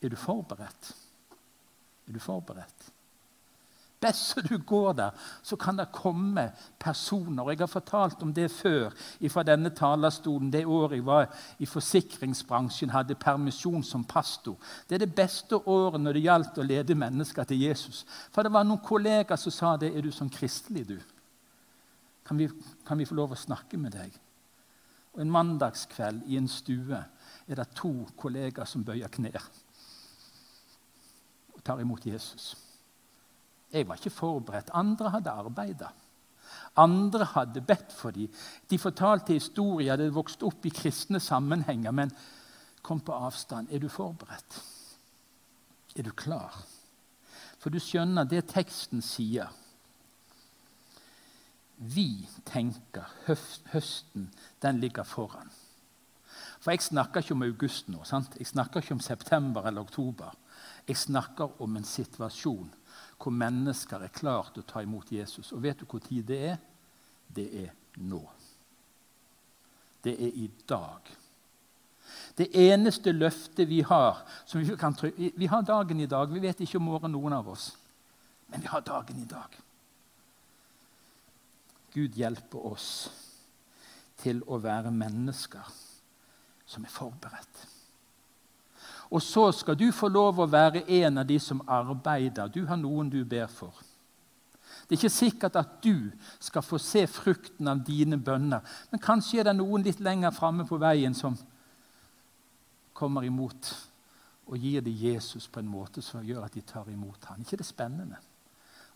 Er 0.00 0.08
du 0.08 0.16
forberedt? 0.16 0.92
Er 2.06 2.12
du 2.14 2.20
forberedt? 2.22 2.92
Best 4.02 4.32
så 4.32 4.42
du 4.42 4.56
går 4.58 4.92
der, 4.98 5.10
så 5.42 5.56
kan 5.56 5.78
det 5.78 5.92
komme 5.94 6.48
personer. 6.78 7.50
Jeg 7.52 7.60
har 7.60 7.70
fortalt 7.70 8.22
om 8.22 8.32
det 8.34 8.48
før 8.50 8.90
fra 9.30 9.44
denne 9.46 9.70
talerstolen 9.70 10.50
det 10.50 10.64
året 10.66 10.98
jeg 10.98 11.06
var 11.06 11.28
i 11.62 11.68
forsikringsbransjen, 11.70 12.90
hadde 12.90 13.14
permisjon 13.14 13.84
som 13.86 14.04
pastor. 14.04 14.58
Det 14.88 14.98
er 14.98 15.04
det 15.04 15.14
beste 15.14 15.56
året 15.56 16.02
når 16.02 16.18
det 16.18 16.24
gjaldt 16.26 16.58
å 16.58 16.66
lede 16.66 16.98
mennesker 16.98 17.46
til 17.46 17.62
Jesus. 17.62 18.02
For 18.34 18.42
det 18.42 18.52
var 18.52 18.66
noen 18.66 18.82
kollegaer 18.82 19.38
som 19.38 19.54
sa 19.54 19.76
det. 19.76 19.92
Er 19.94 20.02
du 20.02 20.10
sånn 20.12 20.32
kristelig, 20.32 20.86
du? 20.88 20.98
Kan 22.26 22.38
vi, 22.38 22.48
kan 22.86 22.98
vi 22.98 23.06
få 23.06 23.14
lov 23.18 23.34
å 23.34 23.38
snakke 23.38 23.78
med 23.78 23.94
deg? 23.94 24.18
Og 25.12 25.20
En 25.20 25.30
mandagskveld 25.30 26.26
i 26.26 26.38
en 26.40 26.48
stue 26.48 26.98
er 27.46 27.58
det 27.58 27.70
to 27.76 27.92
kollegaer 28.16 28.66
som 28.68 28.84
bøyer 28.86 29.12
knær 29.12 29.46
og 31.52 31.64
tar 31.64 31.80
imot 31.82 32.06
Jesus. 32.06 32.54
Jeg 33.72 33.88
var 33.88 33.96
ikke 33.96 34.12
forberedt. 34.12 34.70
Andre 34.74 35.10
hadde 35.10 35.30
arbeida. 35.30 35.88
Andre 36.76 37.24
hadde 37.24 37.60
bedt 37.60 37.92
for 37.92 38.10
dem. 38.10 38.28
De 38.70 38.78
fortalte 38.78 39.36
historier, 39.36 39.94
hadde 39.94 40.12
vokst 40.12 40.42
opp 40.44 40.66
i 40.66 40.72
kristne 40.72 41.20
sammenhenger, 41.20 41.92
men 41.92 42.12
kom 42.82 43.00
på 43.00 43.16
avstand. 43.16 43.72
Er 43.72 43.80
du 43.80 43.88
forberedt? 43.88 44.60
Er 45.96 46.02
du 46.02 46.12
klar? 46.16 46.56
For 47.60 47.70
du 47.70 47.78
skjønner 47.80 48.28
det 48.28 48.46
teksten 48.50 49.02
sier. 49.04 49.50
Vi 51.76 52.28
tenker 52.46 53.08
høsten, 53.26 54.28
den 54.62 54.80
ligger 54.80 55.06
foran. 55.08 55.50
For 56.62 56.70
jeg 56.70 56.84
snakker 56.84 57.22
ikke 57.22 57.34
om 57.34 57.42
august 57.42 57.88
nå. 57.90 58.04
Sant? 58.06 58.36
Jeg 58.38 58.46
snakker 58.46 58.82
ikke 58.82 58.94
om 58.94 59.02
september 59.02 59.66
eller 59.66 59.82
oktober. 59.82 60.30
Jeg 60.86 60.96
snakker 60.96 61.60
om 61.62 61.76
en 61.76 61.86
situasjon 61.86 62.70
hvor 63.22 63.34
mennesker 63.34 64.02
er 64.02 64.14
klare 64.14 64.50
til 64.52 64.64
å 64.64 64.68
ta 64.68 64.82
imot 64.82 65.12
Jesus. 65.14 65.52
Og 65.54 65.62
vet 65.62 65.80
du 65.80 65.86
hvor 65.86 66.02
tid 66.02 66.26
det 66.26 66.38
er? 66.50 66.60
Det 67.32 67.48
er 67.62 67.70
nå. 68.02 68.22
Det 70.02 70.14
er 70.18 70.38
i 70.42 70.48
dag. 70.68 71.12
Det 72.36 72.48
eneste 72.58 73.12
løftet 73.12 73.68
vi 73.68 73.82
har 73.86 74.24
vi, 74.52 74.76
kan, 74.76 74.96
vi 75.36 75.46
har 75.46 75.62
dagen 75.62 76.00
i 76.00 76.08
dag. 76.10 76.32
Vi 76.32 76.42
vet 76.42 76.60
ikke 76.64 76.80
om 76.80 76.88
morgenen, 76.90 77.14
noen 77.14 77.36
av 77.36 77.52
oss. 77.52 77.70
Men 78.50 78.64
vi 78.64 78.72
har 78.72 78.82
dagen 78.84 79.20
i 79.22 79.28
dag. 79.28 79.54
Gud 81.92 82.16
hjelper 82.16 82.66
oss 82.72 82.88
til 84.22 84.40
å 84.48 84.58
være 84.62 84.92
mennesker 84.94 85.70
som 86.66 86.84
er 86.84 86.92
forberedt. 86.92 87.66
Og 89.12 89.22
så 89.22 89.50
skal 89.52 89.76
du 89.76 89.90
få 89.92 90.08
lov 90.08 90.40
å 90.40 90.48
være 90.48 90.86
en 91.02 91.18
av 91.20 91.26
de 91.28 91.36
som 91.40 91.60
arbeider. 91.68 92.48
Du 92.48 92.64
har 92.66 92.76
noen 92.80 93.10
du 93.12 93.24
ber 93.28 93.46
for. 93.52 93.76
Det 94.88 94.96
er 94.96 95.02
ikke 95.02 95.10
sikkert 95.12 95.56
at 95.60 95.74
du 95.84 96.08
skal 96.40 96.64
få 96.64 96.78
se 96.80 97.04
frukten 97.06 97.68
av 97.68 97.84
dine 97.84 98.16
bønner, 98.18 98.60
men 98.90 99.00
kanskje 99.00 99.40
er 99.40 99.44
det 99.48 99.56
noen 99.56 99.82
litt 99.84 100.00
lenger 100.04 100.30
framme 100.34 100.66
på 100.68 100.78
veien 100.80 101.14
som 101.16 101.36
kommer 102.96 103.24
imot 103.24 103.88
og 104.48 104.58
gir 104.58 104.80
det 104.84 104.92
Jesus 104.92 105.48
på 105.48 105.60
en 105.62 105.70
måte 105.70 106.02
som 106.04 106.24
gjør 106.26 106.44
at 106.44 106.54
de 106.56 106.62
tar 106.66 106.88
imot 106.90 107.24
ham. 107.30 107.40
ikke 107.40 107.56
det 107.60 107.66
spennende? 107.68 108.16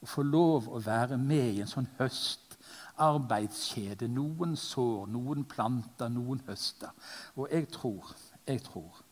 Å 0.03 0.07
få 0.11 0.23
lov 0.27 0.69
å 0.69 0.79
være 0.85 1.17
med 1.17 1.55
i 1.55 1.61
en 1.65 1.71
sånn 1.71 1.89
høstarbeidskjede. 1.97 4.09
Noen 4.13 4.57
sår, 4.61 5.07
noen 5.09 5.45
planter, 5.49 6.09
noen 6.13 6.41
høster. 6.49 6.91
Og 7.37 7.49
jeg 7.53 7.69
tror, 7.73 8.15
jeg 8.45 8.61
tror 8.67 9.06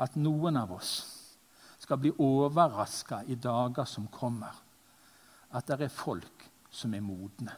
at 0.00 0.16
noen 0.18 0.56
av 0.58 0.72
oss 0.74 0.94
skal 1.78 2.00
bli 2.00 2.12
overraska 2.18 3.22
i 3.28 3.36
dager 3.36 3.84
som 3.88 4.08
kommer. 4.12 4.54
At 5.54 5.68
det 5.68 5.86
er 5.86 5.92
folk 5.92 6.46
som 6.74 6.94
er 6.96 7.04
modne. 7.04 7.54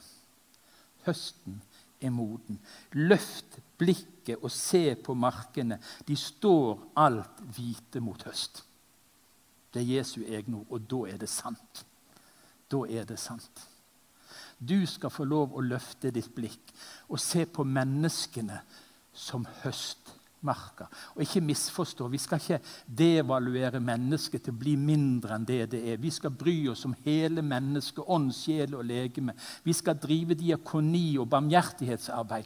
Høsten 1.06 1.60
er 2.02 2.12
moden. 2.12 2.58
Løft 2.98 3.60
blikket 3.78 4.42
og 4.42 4.50
se 4.52 4.96
på 5.00 5.14
markene. 5.14 5.78
De 6.04 6.16
står 6.18 6.90
alt 6.98 7.40
hvite 7.56 8.02
mot 8.04 8.26
høst. 8.26 8.64
Det 9.72 9.82
er 9.82 9.98
Jesu 9.98 10.22
egne 10.24 10.62
ord, 10.62 10.68
og 10.72 10.90
da 10.90 11.00
er 11.12 11.20
det 11.20 11.30
sant. 11.30 11.84
Da 12.72 12.82
er 12.88 13.06
det 13.08 13.18
sant. 13.20 13.62
Du 14.58 14.86
skal 14.88 15.12
få 15.12 15.26
lov 15.28 15.54
å 15.54 15.64
løfte 15.64 16.10
ditt 16.10 16.32
blikk 16.34 16.72
og 17.12 17.20
se 17.20 17.44
på 17.44 17.64
menneskene 17.64 18.56
som 19.12 19.44
høstmarker. 20.46 20.86
Og 21.14 21.22
ikke 21.22 21.40
misforstå, 21.40 22.08
Vi 22.08 22.18
skal 22.18 22.40
ikke 22.40 22.60
devaluere 22.86 23.80
mennesket 23.80 24.42
til 24.42 24.54
å 24.54 24.58
bli 24.58 24.76
mindre 24.76 25.34
enn 25.34 25.44
det 25.44 25.70
det 25.70 25.92
er. 25.92 25.96
Vi 25.96 26.10
skal 26.10 26.30
bry 26.30 26.68
oss 26.68 26.84
om 26.84 26.94
hele 27.04 27.42
mennesket, 27.42 28.04
ånd, 28.06 28.32
sjel 28.32 28.74
og 28.74 28.84
legeme. 28.84 29.34
Vi 29.64 29.72
skal 29.72 29.98
drive 29.98 30.34
diakoni 30.34 31.18
og 31.18 31.28
barmhjertighetsarbeid. 31.28 32.44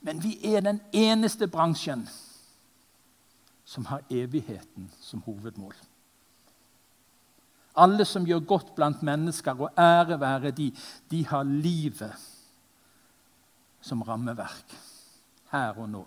Men 0.00 0.22
vi 0.22 0.38
er 0.54 0.60
den 0.60 0.80
eneste 0.92 1.46
bransjen 1.46 2.06
som 3.64 3.84
har 3.86 4.02
evigheten 4.10 4.90
som 5.00 5.22
hovedmål. 5.22 5.74
Alle 7.74 8.04
som 8.04 8.26
gjør 8.26 8.44
godt 8.44 8.74
blant 8.74 9.02
mennesker, 9.02 9.54
og 9.54 9.70
ære 9.78 10.20
være 10.20 10.50
de, 10.50 10.72
de 11.10 11.26
har 11.26 11.42
livet 11.42 12.12
som 13.80 14.02
rammeverk 14.02 14.74
her 15.50 15.78
og 15.78 15.88
nå. 15.88 16.04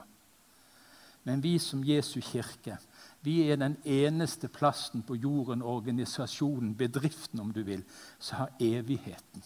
Men 1.25 1.41
vi 1.41 1.57
som 1.59 1.83
Jesu 1.83 2.19
kirke, 2.21 2.77
vi 3.25 3.39
er 3.49 3.57
den 3.57 3.77
eneste 3.85 4.47
plassen 4.47 5.01
på 5.03 5.15
jorden, 5.17 5.63
organisasjonen, 5.65 6.75
bedriften, 6.77 7.39
om 7.41 7.53
du 7.53 7.63
vil, 7.65 7.81
som 8.19 8.43
har 8.43 8.51
evigheten 8.61 9.43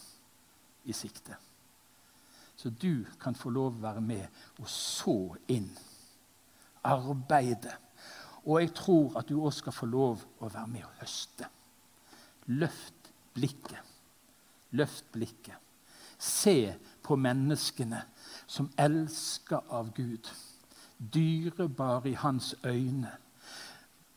i 0.84 0.92
sikte. 0.92 1.36
Så 2.56 2.68
du 2.70 3.06
kan 3.20 3.34
få 3.34 3.48
lov 3.50 3.78
å 3.78 3.84
være 3.86 4.02
med 4.04 4.42
og 4.60 4.68
så 4.68 5.16
inn. 5.48 5.70
Arbeide. 6.84 7.72
Og 8.44 8.60
jeg 8.60 8.74
tror 8.76 9.16
at 9.20 9.28
du 9.28 9.38
òg 9.40 9.54
skal 9.56 9.72
få 9.72 9.88
lov 9.88 10.26
å 10.40 10.48
være 10.52 10.68
med 10.68 10.84
og 10.84 11.00
høste. 11.00 11.48
Løft 12.52 13.08
blikket. 13.32 13.80
Løft 14.76 15.08
blikket. 15.16 15.56
Se 16.20 16.74
på 17.00 17.16
menneskene 17.16 18.02
som 18.44 18.68
elsker 18.76 19.64
av 19.72 19.88
Gud. 19.96 20.28
Dyrebare 21.00 22.10
i 22.10 22.12
hans 22.12 22.54
øyne. 22.64 23.10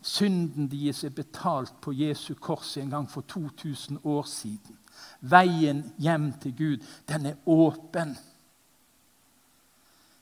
Synden 0.02 0.72
deres 0.72 1.04
er 1.04 1.10
betalt 1.10 1.74
på 1.82 1.92
Jesu 1.96 2.34
kors 2.36 2.78
en 2.78 2.90
gang 2.90 3.12
for 3.12 3.22
2000 3.22 4.00
år 4.04 4.24
siden. 4.24 4.80
Veien 5.22 5.94
hjem 5.98 6.34
til 6.40 6.58
Gud, 6.58 6.86
den 7.08 7.26
er 7.26 7.36
åpen. 7.46 8.18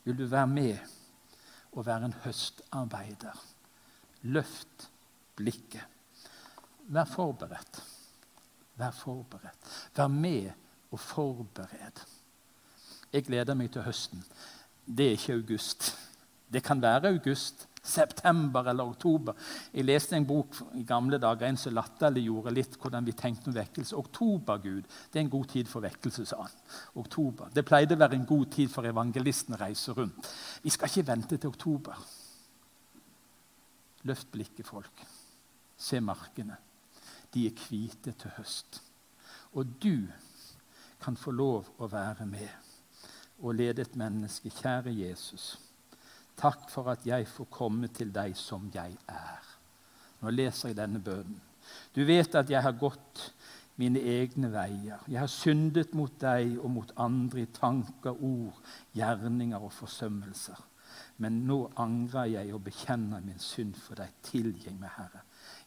Vil 0.03 0.17
du 0.17 0.25
være 0.25 0.47
med 0.47 0.77
og 1.71 1.85
være 1.85 2.05
en 2.05 2.13
høstarbeider? 2.23 3.41
Løft 4.21 4.89
blikket. 5.35 5.85
Vær 6.87 7.05
forberedt. 7.05 7.83
Vær 8.75 8.91
forberedt. 8.91 9.89
Vær 9.95 10.07
med 10.07 10.51
og 10.91 10.99
forbered. 10.99 12.05
Jeg 13.13 13.25
gleder 13.25 13.53
meg 13.53 13.71
til 13.71 13.81
høsten. 13.81 14.23
Det 14.85 15.07
er 15.07 15.17
ikke 15.17 15.33
august. 15.33 15.97
Det 16.51 16.63
kan 16.63 16.81
være 16.81 17.13
august, 17.13 17.67
september 17.83 18.67
eller 18.69 18.83
oktober. 18.83 19.33
Jeg 19.73 19.85
leste 19.85 20.15
en 20.15 20.25
bok 20.27 20.55
i 20.77 20.83
gamle 20.85 21.17
dager 21.17 21.47
en 21.47 21.57
som 21.57 21.73
latterliggjorde 21.73 22.53
litt 22.53 22.75
hvordan 22.77 23.05
vi 23.07 23.15
tenkte 23.17 23.49
om 23.49 23.55
vekkelse. 23.55 23.97
Oktobergud 23.97 24.83
det 24.83 25.19
er 25.19 25.23
en 25.23 25.33
god 25.33 25.47
tid 25.53 25.69
for 25.71 25.81
vekkelse, 25.81 26.25
sa 26.29 26.43
han. 26.43 26.57
Oktober. 27.01 27.49
Det 27.55 27.65
pleide 27.65 27.97
å 27.97 28.01
være 28.03 28.19
en 28.19 28.27
god 28.29 28.51
tid 28.53 28.69
for 28.69 28.85
evangelisten 28.85 29.57
å 29.57 29.61
reise 29.63 29.95
rundt. 29.97 30.29
Vi 30.61 30.69
skal 30.69 30.91
ikke 30.91 31.07
vente 31.07 31.37
til 31.37 31.49
oktober. 31.49 32.03
Løft 34.09 34.31
blikket, 34.33 34.67
folk. 34.67 35.03
Se 35.77 35.99
markene. 36.01 36.57
De 37.33 37.47
er 37.47 37.65
hvite 37.65 38.13
til 38.13 38.37
høst. 38.37 38.81
Og 39.57 39.77
du 39.81 40.05
kan 41.01 41.17
få 41.17 41.33
lov 41.33 41.71
å 41.81 41.89
være 41.89 42.27
med 42.29 42.49
og 43.41 43.55
lede 43.57 43.81
et 43.81 43.95
menneske. 43.97 44.51
Kjære 44.53 44.93
Jesus, 44.93 45.55
takk 46.39 46.69
for 46.71 46.91
at 46.93 47.05
jeg 47.05 47.27
får 47.29 47.49
komme 47.51 47.89
til 47.93 48.11
deg 48.13 48.35
som 48.37 48.69
jeg 48.73 48.97
er. 49.09 49.47
Nå 50.21 50.33
leser 50.33 50.71
jeg 50.71 50.79
denne 50.79 51.01
bønnen. 51.03 51.39
Du 51.95 52.03
vet 52.05 52.35
at 52.35 52.49
jeg 52.51 52.61
har 52.63 52.77
gått 52.79 53.31
mine 53.81 54.01
egne 54.01 54.51
veier. 54.53 55.01
Jeg 55.07 55.19
har 55.21 55.31
syndet 55.31 55.95
mot 55.97 56.13
deg 56.21 56.57
og 56.59 56.69
mot 56.73 56.91
andre 57.01 57.45
i 57.45 57.51
tanker, 57.53 58.13
ord, 58.13 58.59
gjerninger 58.97 59.61
og 59.61 59.73
forsømmelser. 59.73 60.67
Men 61.21 61.43
nå 61.47 61.57
angrer 61.79 62.31
jeg 62.33 62.53
og 62.55 62.63
bekjenner 62.65 63.21
min 63.23 63.39
synd 63.41 63.77
for 63.79 63.99
deg. 63.99 64.13
Tilgi 64.25 64.73
meg, 64.73 64.89
Herre. 64.97 65.21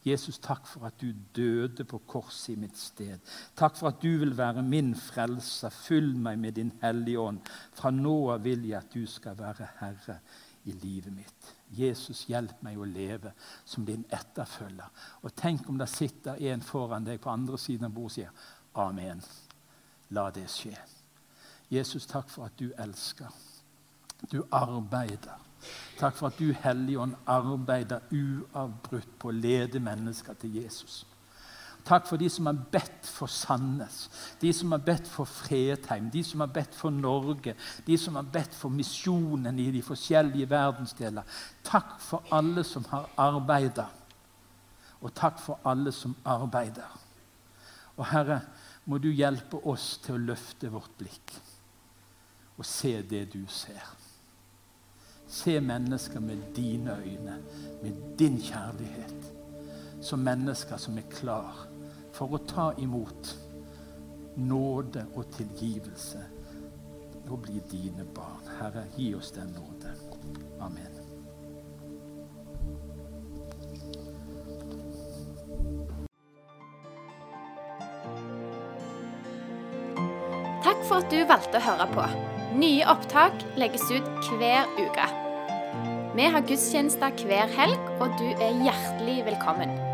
Jesus, 0.05 0.37
takk 0.43 0.67
for 0.69 0.85
at 0.87 0.99
du 1.01 1.09
døde 1.35 1.85
på 1.87 1.97
korset 2.07 2.53
i 2.53 2.59
mitt 2.59 2.77
sted. 2.77 3.23
Takk 3.57 3.79
for 3.79 3.89
at 3.89 4.01
du 4.03 4.19
vil 4.21 4.35
være 4.37 4.63
min 4.63 4.93
frelser. 4.99 5.73
Fyll 5.73 6.11
meg 6.21 6.39
med 6.43 6.59
din 6.59 6.73
Hellige 6.83 7.23
Ånd. 7.23 7.39
Fra 7.75 7.91
nå 7.95 8.17
av 8.35 8.43
vil 8.45 8.67
jeg 8.69 8.77
at 8.83 8.93
du 8.93 9.07
skal 9.09 9.39
være 9.39 9.71
Herre 9.79 10.19
i 10.65 10.73
livet 10.81 11.13
mitt. 11.13 11.53
Jesus, 11.77 12.25
hjelp 12.29 12.61
meg 12.65 12.77
å 12.79 12.87
leve 12.89 13.31
som 13.65 13.85
din 13.85 14.05
etterfølger. 14.13 14.89
Og 15.23 15.33
tenk 15.37 15.69
om 15.69 15.77
det 15.77 15.89
sitter 15.91 16.41
en 16.51 16.63
foran 16.65 17.05
deg 17.05 17.21
på 17.21 17.31
andre 17.33 17.59
siden 17.61 17.89
av 17.89 17.95
bordet 17.95 18.11
og 18.11 18.15
sier 18.17 18.53
Amen. 18.75 19.21
La 20.11 20.29
det 20.33 20.49
skje. 20.51 20.75
Jesus, 21.71 22.05
takk 22.05 22.29
for 22.29 22.49
at 22.49 22.57
du 22.59 22.69
elsker. 22.77 23.31
Du 24.31 24.43
arbeider. 24.51 25.41
Takk 25.97 26.17
for 26.17 26.29
at 26.29 26.39
du, 26.39 26.51
Hellige 26.61 26.99
Ånd, 27.01 27.15
arbeider 27.25 28.03
uavbrutt 28.11 29.15
på 29.19 29.31
å 29.31 29.35
lede 29.35 29.81
mennesker 29.81 30.37
til 30.41 30.59
Jesus. 30.61 31.03
Takk 31.85 32.07
for 32.09 32.17
de 32.17 32.29
som 32.33 32.47
har 32.49 32.57
bedt 32.73 33.05
for 33.05 33.29
Sandnes, 33.29 34.07
de 34.41 34.49
som 34.53 34.71
har 34.73 34.81
bedt 34.81 35.05
for 35.07 35.29
Fredheim, 35.29 36.07
de 36.09 36.23
som 36.25 36.41
har 36.41 36.49
bedt 36.49 36.73
for 36.73 36.89
Norge, 36.89 37.53
de 37.85 37.97
som 38.01 38.17
har 38.17 38.25
bedt 38.33 38.55
for 38.57 38.73
misjonen 38.73 39.59
i 39.61 39.67
de 39.75 39.83
forskjellige 39.85 40.49
verdensdeler. 40.49 41.37
Takk 41.63 41.99
for 42.01 42.25
alle 42.33 42.63
som 42.65 42.87
har 42.89 43.05
arbeida, 43.21 43.85
og 45.01 45.13
takk 45.13 45.37
for 45.43 45.61
alle 45.69 45.93
som 45.93 46.15
arbeider. 46.25 46.89
Og 47.99 48.09
Herre, 48.09 48.39
må 48.85 48.97
du 49.01 49.11
hjelpe 49.13 49.61
oss 49.69 49.95
til 50.01 50.17
å 50.17 50.25
løfte 50.31 50.69
vårt 50.73 50.97
blikk 50.97 51.37
og 52.55 52.65
se 52.65 53.01
det 53.03 53.25
du 53.33 53.41
ser. 53.51 53.85
Se 55.27 55.57
mennesker 55.59 56.21
med 56.23 56.43
dine 56.55 56.95
øyne, 56.95 57.37
med 57.81 58.03
din 58.19 58.37
kjærlighet. 58.41 59.31
Som 60.05 60.21
mennesker 60.23 60.77
som 60.77 60.97
er 60.97 61.09
klar 61.11 61.65
for 62.15 62.35
å 62.35 62.39
ta 62.47 62.69
imot 62.79 63.33
nåde 64.39 65.05
og 65.15 65.27
tilgivelse 65.35 66.21
og 67.25 67.41
bli 67.47 67.61
dine 67.71 68.05
barn. 68.15 68.45
Herre, 68.59 68.85
gi 68.95 69.09
oss 69.17 69.33
den 69.35 69.51
nåde. 69.55 69.91
Amen. 70.63 70.91
Takk 80.65 80.81
for 80.87 81.01
at 81.01 81.11
du 81.11 81.19
valgte 81.29 81.59
å 81.59 81.65
høre 81.65 81.89
på. 81.93 82.07
Nye 82.55 82.85
opptak 82.89 83.43
legges 83.59 83.89
ut 83.91 84.29
hver 84.39 84.69
uke. 84.79 85.09
Vi 86.15 86.29
har 86.31 86.45
gudstjenester 86.47 87.25
hver 87.27 87.51
helg, 87.57 87.91
og 87.99 88.15
du 88.21 88.29
er 88.39 88.63
hjertelig 88.63 89.25
velkommen. 89.27 89.84